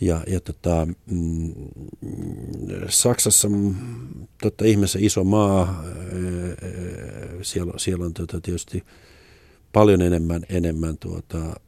[0.00, 1.54] Ja, ja tota, mm,
[2.88, 3.74] Saksassa mm,
[4.42, 5.84] totta ihmeessä iso maa,
[7.42, 8.84] siellä, siellä on tota, tietysti
[9.72, 11.60] paljon enemmän, enemmän tuota,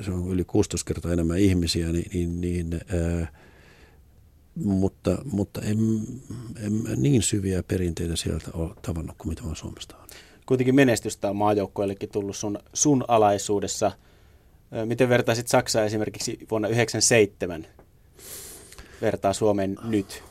[0.00, 3.40] se on yli 16 kertaa enemmän ihmisiä, niin, niin, niin ää,
[4.54, 5.78] mutta, mutta en,
[6.64, 10.08] en niin syviä perinteitä sieltä ole tavannut kuin mitä on Suomesta on.
[10.46, 13.92] Kuitenkin menestystä on maajoukkoillekin tullut sun, sun alaisuudessa.
[14.84, 17.66] Miten vertaisit Saksaa esimerkiksi vuonna 1997
[19.02, 20.22] vertaa Suomeen nyt?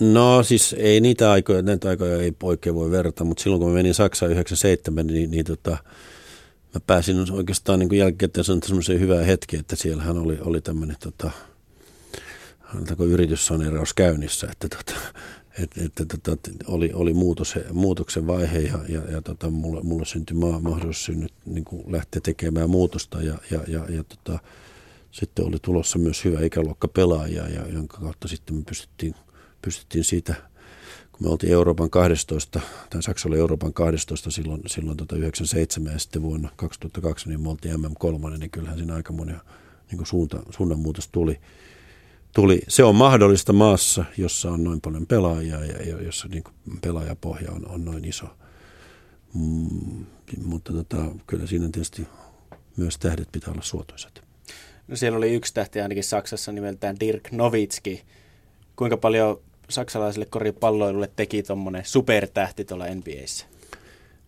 [0.00, 3.74] No siis ei niitä aikoja, näitä aikoja ei oikein voi verrata, mutta silloin kun mä
[3.74, 5.70] menin Saksaan 97, niin, niin tota,
[6.74, 11.30] mä pääsin oikeastaan niin jälkikäteen semmoiseen hyvään hetki, että siellähän oli, oli tämmöinen tota,
[13.08, 15.00] yrityssaneeraus käynnissä, että tota,
[15.62, 20.36] että, että tota, oli, oli muutos, muutoksen vaihe ja, ja, ja tota, mulle, mulle syntyi
[20.36, 24.38] maa, mahdollisuus synnyt, niin kuin lähteä tekemään muutosta ja, ja, ja, ja tota,
[25.10, 29.14] sitten oli tulossa myös hyvä ikäluokka pelaajia, ja, jonka kautta sitten me pystyttiin,
[29.62, 30.34] pystyttiin siitä–
[31.18, 35.98] kun me oltiin Euroopan 12, tai Saksa oli Euroopan 12 silloin, silloin tota 97 ja
[35.98, 39.40] sitten vuonna 2002 niin me oltiin MM3, niin kyllähän siinä aika monia
[39.92, 41.40] niin suunta, suunnanmuutos tuli.
[42.34, 42.60] Tuli.
[42.68, 46.44] Se on mahdollista maassa, jossa on noin paljon pelaajia ja jossa niin
[46.80, 48.26] pelaajapohja on, on noin iso.
[49.34, 50.06] Mm,
[50.44, 52.06] mutta tota, kyllä siinä tietysti
[52.76, 54.22] myös tähdet pitää olla suotuisat.
[54.88, 58.02] No siellä oli yksi tähti ainakin Saksassa nimeltään Dirk Nowitzki.
[58.76, 63.46] Kuinka paljon saksalaiselle koripalloilulle teki tuommoinen supertähti tuolla NBAissä?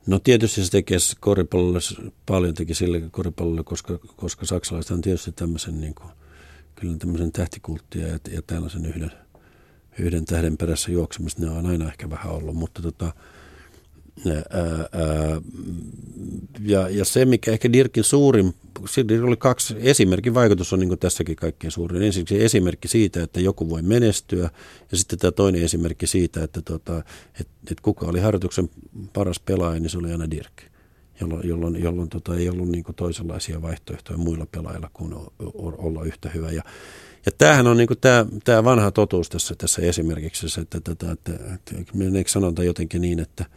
[0.06, 1.78] No tietysti se tekee koripallolle,
[2.26, 6.10] paljon teki sille koripallolle, koska, koska saksalaiset on tietysti tämmöisen, niin kuin,
[6.74, 9.12] kyllä tämmöisen tähtikulttia ja, ja tällaisen yhden,
[9.98, 13.12] yhden tähden perässä juoksemista, ne on aina ehkä vähän ollut, mutta tota,
[16.60, 18.54] ja, ja se, mikä ehkä Dirkin suurin,
[18.90, 22.02] siinä oli kaksi, esimerkin vaikutus on niin tässäkin kaikkein suurin.
[22.02, 24.50] Ensiksi esimerkki siitä, että joku voi menestyä,
[24.90, 26.98] ja sitten tämä toinen esimerkki siitä, että, tota,
[27.40, 28.70] että, että kuka oli harjoituksen
[29.12, 30.69] paras pelaaja, niin se oli aina Dirk
[31.20, 35.14] jolloin, jolloin, jolloin tota, ei ollut niin toisenlaisia vaihtoehtoja muilla pelaajilla kuin
[35.78, 36.50] olla yhtä hyvä.
[36.50, 36.62] Ja,
[37.26, 41.32] ja tämähän on niin tämä, tämä vanha totuus tässä, tässä esimerkiksi, että, että, että, että,
[41.52, 41.74] että,
[42.18, 43.44] että sanonta jotenkin niin, että–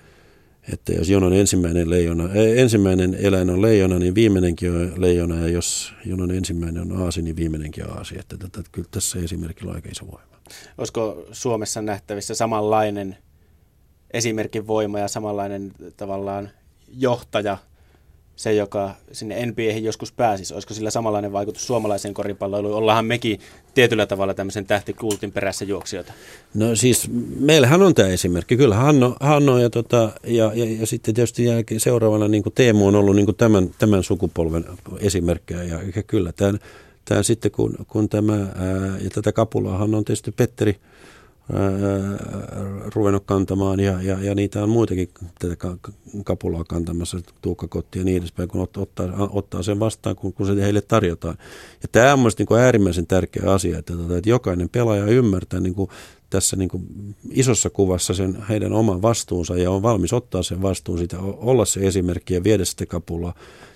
[0.72, 5.93] että jos jonon ensimmäinen, leijona, ensimmäinen eläin on leijona, niin viimeinenkin on leijona, ja jos
[6.05, 8.20] jonon ensimmäinen on aasi, niin viimeinenkin on aasi.
[8.20, 10.38] Että, että, että kyllä tässä esimerkillä on aika iso voima.
[10.78, 13.18] Olisiko Suomessa nähtävissä samanlainen
[14.14, 16.49] esimerkin voima ja samanlainen tavallaan
[16.97, 17.57] johtaja
[18.35, 22.75] se, joka sinne NBAihin joskus pääsisi, olisiko sillä samanlainen vaikutus suomalaiseen koripalloiluun?
[22.75, 23.39] Ollaanhan mekin
[23.73, 26.13] tietyllä tavalla tämmöisen tähtikultin perässä juoksijoita.
[26.53, 28.57] No siis meillähän on tämä esimerkki.
[28.57, 32.95] Kyllä Hanno, Hanno ja, tota, ja, ja, ja, sitten tietysti jälkeen seuraavana niin Teemu on
[32.95, 34.65] ollut niin tämän, tämän sukupolven
[34.99, 35.63] esimerkkejä.
[35.63, 36.57] Ja, ja kyllä tämä,
[37.05, 40.75] tämä sitten kun, kun tämä, ää, ja tätä kapulaahan on tietysti Petteri
[42.95, 45.55] ruvennut kantamaan ja, ja, ja, niitä on muitakin tätä
[46.25, 50.81] kapulaa kantamassa, tuukkakotti ja niin edespäin, kun ottaa, ottaa sen vastaan, kun, kun se heille
[50.81, 51.37] tarjotaan.
[51.81, 55.75] Ja tämä on mielestäni niin äärimmäisen tärkeä asia, että, että, että jokainen pelaaja ymmärtää niin
[55.75, 55.89] kuin
[56.29, 56.83] tässä niin kuin
[57.29, 61.87] isossa kuvassa sen heidän oman vastuunsa ja on valmis ottaa sen vastuun siitä, olla se
[61.87, 63.33] esimerkki ja viedä sitä kapulaa.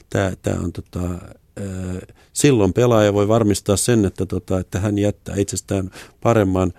[0.09, 1.01] Tämä, tämä on tota,
[2.33, 5.91] silloin pelaaja voi varmistaa sen, että, tota, että hän jättää itsestään
[6.21, 6.73] paremman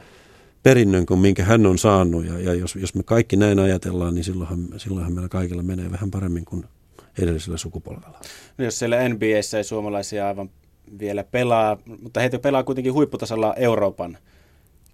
[0.62, 2.26] perinnön kuin minkä hän on saanut.
[2.26, 6.10] Ja, ja jos, jos me kaikki näin ajatellaan, niin silloinhan, silloinhan meillä kaikilla menee vähän
[6.10, 6.64] paremmin kuin
[7.18, 8.20] edellisellä sukupolvella.
[8.58, 10.50] No jos siellä NBAssä ei suomalaisia aivan
[10.98, 14.18] vielä pelaa, mutta heitä pelaa kuitenkin huipputasolla Euroopan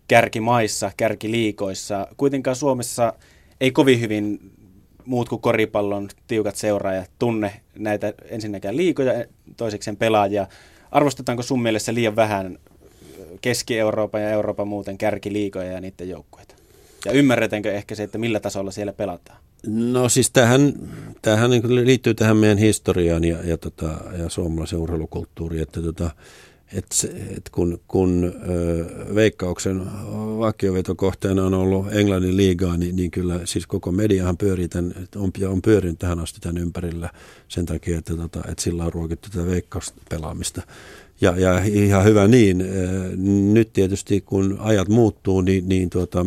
[0.08, 2.08] kärkimaissa, kärkiliikoissa.
[2.16, 3.12] Kuitenkaan Suomessa
[3.60, 4.52] ei kovin hyvin
[5.04, 9.24] muut kuin koripallon tiukat seuraajat tunne näitä ensinnäkään liikoja,
[9.56, 10.46] toisekseen pelaajia.
[10.90, 12.58] Arvostetaanko sun mielestä liian vähän
[13.44, 16.54] Keski-Euroopan ja Euroopan muuten kärkiliikoja ja niiden joukkueita?
[17.04, 19.38] Ja ymmärretäänkö ehkä se, että millä tasolla siellä pelataan?
[19.66, 20.72] No siis tähän,
[21.22, 26.10] tähän niin liittyy tähän meidän historiaan ja, ja, tota, ja suomalaisen urheilukulttuuriin, että tota,
[26.72, 26.86] et,
[27.36, 29.82] et kun, kun ö, veikkauksen
[30.38, 35.62] vakiovetokohteena on ollut Englannin liigaa, niin, niin kyllä siis koko mediahan pyörii tämän, on, on
[35.62, 37.10] pyörinyt tähän asti tämän ympärillä
[37.48, 40.62] sen takia, että, tota, että sillä on ruokittu tätä veikkauspelaamista.
[41.20, 42.64] Ja, ja ihan hyvä niin.
[43.52, 46.26] Nyt tietysti kun ajat muuttuu, niin, niin tuota,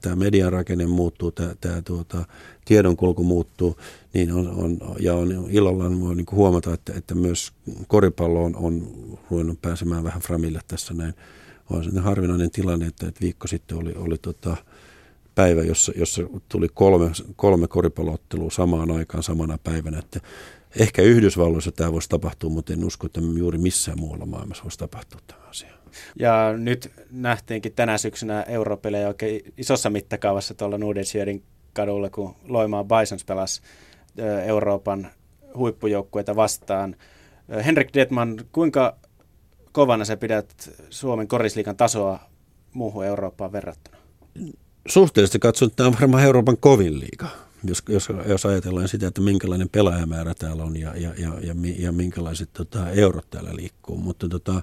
[0.00, 2.24] tämä median rakenne muuttuu, tämä tuota,
[2.64, 3.76] tiedonkulku muuttuu,
[4.14, 7.52] niin on, on, ja on ilolla voi niin huomata, että, että myös
[7.88, 8.86] koripallo on, on
[9.30, 11.14] ruvennut pääsemään vähän framille tässä näin.
[11.70, 14.56] On se harvinainen tilanne, että, että viikko sitten oli, oli tota,
[15.34, 19.98] päivä, jossa, jossa tuli kolme, kolme koripalloottelua samaan aikaan samana päivänä.
[19.98, 20.20] Että
[20.76, 25.20] ehkä Yhdysvalloissa tämä voisi tapahtua, mutta en usko, että juuri missään muualla maailmassa voisi tapahtua
[25.26, 25.70] tämä asia.
[26.18, 31.42] Ja nyt nähtiinkin tänä syksynä Europelejä oikein isossa mittakaavassa tuolla Nudensjörin
[31.72, 33.60] kadulla, kun Loimaa Bisons pelasi
[34.46, 35.10] Euroopan
[35.56, 36.96] huippujoukkueita vastaan.
[37.64, 38.96] Henrik Detman, kuinka
[39.72, 42.18] kovana sä pidät Suomen korisliikan tasoa
[42.72, 43.96] muuhun Eurooppaan verrattuna?
[44.88, 47.26] Suhteellisesti katsoen tämä on varmaan Euroopan kovin liiga,
[47.64, 51.92] jos, jos, jos ajatellaan sitä, että minkälainen pelaajamäärä täällä on ja, ja, ja, ja, ja
[51.92, 53.96] minkälaiset tota, eurot täällä liikkuu.
[53.96, 54.62] Mutta tota,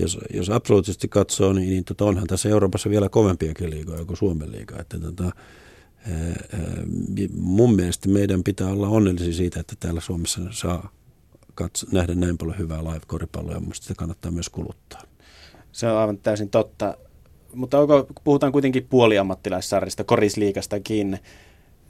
[0.00, 4.52] jos, jos absoluuttisesti katsoo, niin, niin tota, onhan tässä Euroopassa vielä kovempiakin liigoja kuin Suomen
[4.52, 4.80] liiga.
[4.80, 5.30] Että, tota,
[7.36, 10.92] mun mielestä meidän pitää olla onnellisia siitä, että täällä Suomessa saa
[11.54, 15.02] katso, nähdä näin paljon hyvää live-koripalloa ja minusta sitä kannattaa myös kuluttaa.
[15.72, 16.96] Se on aivan täysin totta.
[17.54, 21.18] Mutta onko, puhutaan kuitenkin puoliammattilaissarjasta, korisliikastakin,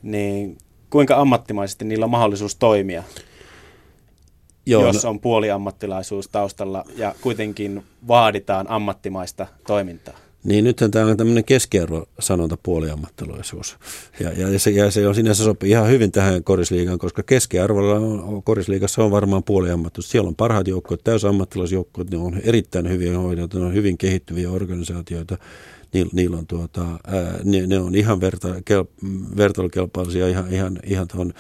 [0.05, 0.59] niin
[0.91, 3.03] kuinka ammattimaisesti niillä on mahdollisuus toimia,
[4.67, 10.15] Joo, jos no, on puoliammattilaisuus taustalla ja kuitenkin vaaditaan ammattimaista toimintaa?
[10.45, 13.77] Niin nythän tämä on tämmöinen keskiarvo-sanonta puoliammattilaisuus.
[14.21, 18.43] Ja, ja, se, ja se on sinänsä sopii ihan hyvin tähän korisliigaan, koska keskiarvolla on,
[18.43, 20.11] korisliigassa on varmaan puoliammattilaisuus.
[20.11, 25.39] Siellä on parhaat joukkoja, täysammattilaisjoukkoja, ne on erittäin hyviä hoidettu, ne on hyvin kehittyviä organisaatioita.
[25.95, 28.85] Niillä, niillä on tuota, ää, ne, ne, on ihan verta, kel,
[29.37, 31.33] vertailukelpoisia ihan, ihan, ihan tuohon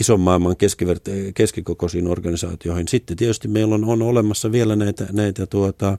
[0.00, 0.56] ison maailman
[1.34, 2.88] keskikokoisiin organisaatioihin.
[2.88, 5.98] Sitten tietysti meillä on, on olemassa vielä näitä, näitä tuota,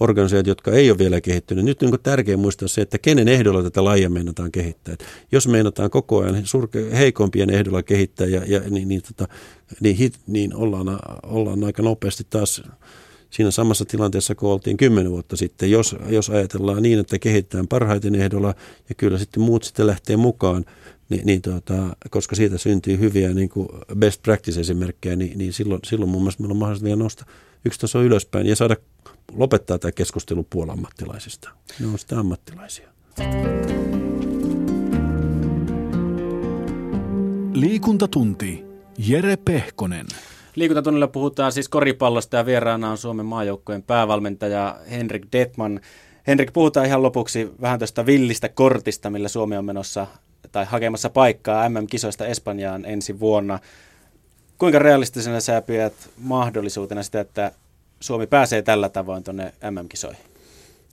[0.00, 1.64] organisaatioita, jotka ei ole vielä kehittyneet.
[1.64, 4.94] Nyt on tärkeää muistaa se, että kenen ehdolla tätä lajia meinataan kehittää.
[4.94, 9.34] Et jos meinataan koko ajan surke, heikompien ehdolla kehittää, ja, ja, niin, niin, tota,
[9.80, 12.62] niin, hit, niin ollaan, ollaan aika nopeasti taas
[13.30, 15.70] siinä samassa tilanteessa, kun oltiin kymmenen vuotta sitten.
[15.70, 18.54] Jos, jos ajatellaan niin, että kehitetään parhaiten ehdolla
[18.88, 20.64] ja kyllä sitten muut sitten lähtee mukaan,
[21.08, 23.68] niin, niin tuota, koska siitä syntyy hyviä niin kuin
[23.98, 27.26] best practice-esimerkkejä, niin, niin silloin, silloin mun mielestä meillä on mahdollista vielä nostaa
[27.64, 28.76] yksi taso ylöspäin ja saada
[29.32, 31.50] lopettaa tämä keskustelu puolammattilaisista.
[31.80, 32.88] Ne on sitä ammattilaisia.
[37.52, 38.64] Liikuntatunti.
[38.98, 40.06] Jere Pehkonen.
[40.58, 45.80] Liikuntatunnilla puhutaan siis koripallosta ja vieraana on Suomen maajoukkojen päävalmentaja Henrik Detman.
[46.26, 50.06] Henrik, puhutaan ihan lopuksi vähän tuosta villistä kortista, millä Suomi on menossa
[50.52, 53.58] tai hakemassa paikkaa MM-kisoista Espanjaan ensi vuonna.
[54.58, 57.52] Kuinka realistisena sä pidät mahdollisuutena sitä, että
[58.00, 60.27] Suomi pääsee tällä tavoin tuonne MM-kisoihin?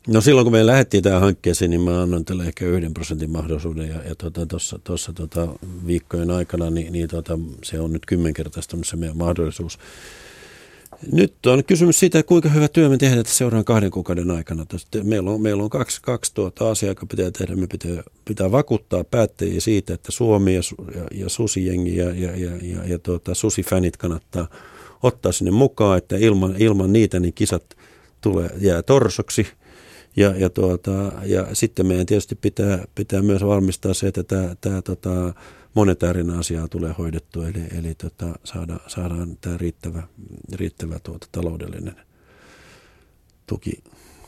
[0.07, 3.89] No silloin kun me lähdettiin tähän hankkeeseen, niin mä annoin tälle ehkä yhden prosentin mahdollisuuden
[3.89, 4.15] ja, ja
[4.47, 5.47] tuossa tota, tota,
[5.87, 9.79] viikkojen aikana niin, niin tota, se on nyt kymmenkertaistunut se meidän mahdollisuus.
[11.11, 14.65] Nyt on kysymys siitä, kuinka hyvä työ me tehdään seuraavan kahden kuukauden aikana.
[15.03, 17.55] Meillä on, meillä on kaksi, kaksi tuota asiaa, joka pitää tehdä.
[17.55, 20.61] Me pitää, pitää vakuuttaa päättäjiä siitä, että Suomi ja,
[20.95, 24.47] ja, ja Susi-jengi ja, ja, ja, ja, ja tuota, Susi-fänit kannattaa
[25.03, 27.63] ottaa sinne mukaan, että ilman, ilman niitä niin kisat
[28.21, 29.47] tulee, jää torsoksi.
[30.15, 34.81] Ja, ja, tuota, ja sitten meidän tietysti pitää, pitää myös valmistaa se, että tämä, tämä
[34.81, 35.33] tota,
[35.73, 40.03] monetäärinen asia tulee hoidettua, eli, eli tota, saada, saadaan tämä riittävä,
[40.53, 41.95] riittävä tuota, taloudellinen
[43.47, 43.83] tuki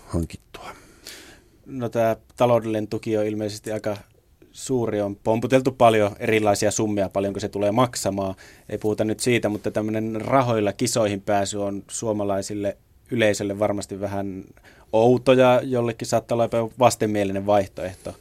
[0.05, 0.69] hankittua.
[1.65, 3.97] No tämä taloudellinen tuki on ilmeisesti aika
[4.51, 8.35] suuri, on pomputeltu paljon erilaisia summia, paljonko se tulee maksamaan.
[8.69, 12.77] Ei puhuta nyt siitä, mutta tämmöinen rahoilla kisoihin pääsy on suomalaisille
[13.11, 14.43] yleisölle varmasti vähän
[14.93, 18.15] outo ja jollekin saattaa olla jopa vastenmielinen vaihtoehto.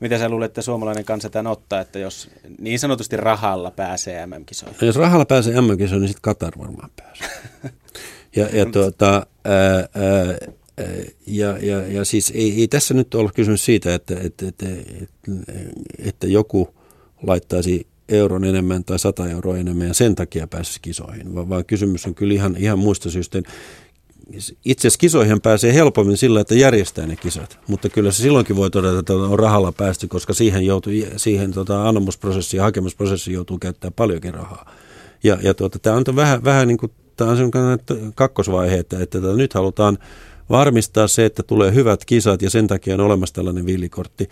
[0.00, 4.86] Mitä sä luulet, että suomalainen kansa tämän ottaa, että jos niin sanotusti rahalla pääsee MM-kisoihin?
[4.86, 7.28] Jos rahalla pääsee MM-kisoihin, niin sitten Katar varmaan pääsee.
[8.36, 10.34] ja, ja, tuota, ää, ää,
[11.26, 14.66] ja, ja, ja siis ei, ei tässä nyt ole kysymys siitä, että, että, että,
[15.98, 16.74] että, joku
[17.22, 22.06] laittaisi euron enemmän tai sata euroa enemmän ja sen takia pääsisi kisoihin, vaan, vaan kysymys
[22.06, 23.42] on kyllä ihan, ihan muista syystä.
[24.64, 28.70] Itse asiassa kisoihin pääsee helpommin sillä, että järjestää ne kisat, mutta kyllä se silloinkin voi
[28.70, 33.92] todeta, että on rahalla päästy, koska siihen, joutuu, siihen tota, anomusprosessiin ja hakemusprosessiin joutuu käyttämään
[33.96, 34.70] paljonkin rahaa.
[35.24, 37.50] Ja, ja tuota, tämä on vähän, vähän niin kuin, tämä on
[38.14, 39.98] kakkosvaihe, että, että, että nyt halutaan
[40.50, 44.28] varmistaa se, että tulee hyvät kisat ja sen takia on olemassa tällainen villikortti.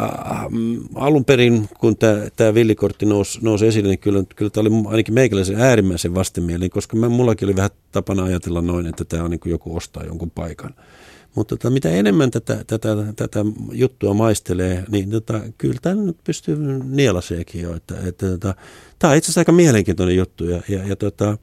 [0.00, 0.46] Äh,
[0.94, 1.96] alun perin, kun
[2.36, 6.96] tämä villikortti nousi, nousi esille, niin kyllä, kyllä tämä oli ainakin meikäläisen äärimmäisen vastenmielinen, koska
[6.96, 10.74] mä, mullakin oli vähän tapana ajatella noin, että tämä on niin joku ostaa jonkun paikan.
[11.34, 16.56] Mutta tota, mitä enemmän tätä, tätä, tätä juttua maistelee, niin tota, kyllä tämä nyt pystyy
[16.84, 17.76] nielaseekin jo.
[17.76, 18.54] Että, että, tota,
[18.98, 21.38] tämä on itse asiassa aika mielenkiintoinen juttu ja, ja, ja tota,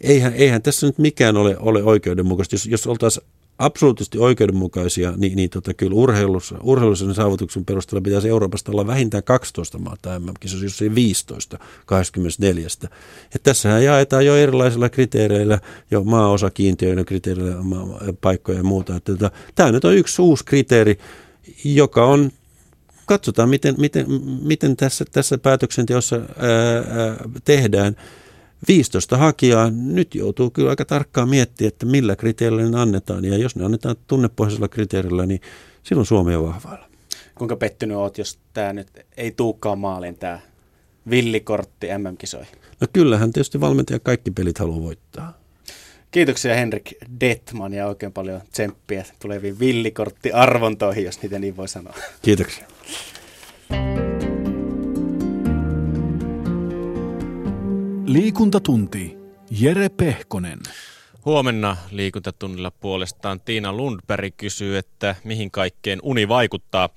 [0.00, 2.54] eihän, eihän tässä nyt mikään ole, ole oikeudenmukaista.
[2.54, 3.26] Jos, jos oltaisiin
[3.58, 9.78] absoluuttisesti oikeudenmukaisia, niin, niin tota, kyllä urheilussa, urheilullisen saavutuksen perusteella pitäisi Euroopasta olla vähintään 12
[9.78, 12.66] maata MM-kisossa, jos ei 15, 24.
[13.34, 15.58] Ja tässähän jaetaan jo erilaisilla kriteereillä,
[15.90, 18.96] jo maaosakiintiöillä, kriteereillä, maa, paikkoja ja muuta.
[18.96, 20.98] Että, tota, tämä nyt on yksi uusi kriteeri,
[21.64, 22.30] joka on
[23.06, 24.06] katsotaan, miten, miten,
[24.42, 27.96] miten tässä, tässä päätöksenteossa ää, ää, tehdään.
[28.68, 33.24] 15 hakijaa, nyt joutuu kyllä aika tarkkaan miettimään, että millä kriteerillä ne annetaan.
[33.24, 35.40] Ja jos ne annetaan tunnepohjaisella kriteerillä, niin
[35.82, 36.86] silloin Suomi on vahvalla.
[37.34, 40.40] Kuinka pettynyt oot, jos tämä nyt ei tuukkaan maaliin tämä
[41.10, 42.56] villikortti MM-kisoihin?
[42.80, 45.38] No kyllähän tietysti valmentaja kaikki pelit haluaa voittaa.
[46.10, 51.94] Kiitoksia Henrik Detman ja oikein paljon tsemppiä tuleviin villikorttiarvontoihin, jos niitä niin voi sanoa.
[52.22, 52.66] Kiitoksia.
[58.06, 59.16] Liikuntatunti.
[59.50, 60.58] Jere Pehkonen.
[61.24, 66.88] Huomenna liikuntatunnilla puolestaan Tiina Lundberg kysyy, että mihin kaikkeen uni vaikuttaa.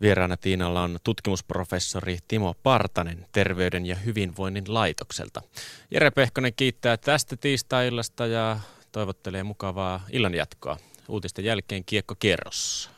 [0.00, 5.42] Vieraana Tiinalla on tutkimusprofessori Timo Partanen Terveyden ja hyvinvoinnin laitokselta.
[5.90, 7.90] Jere Pehkonen kiittää tästä tiistai
[8.32, 8.60] ja
[8.92, 10.76] toivottelee mukavaa illanjatkoa.
[11.08, 12.97] Uutisten jälkeen kiekko kierrossa.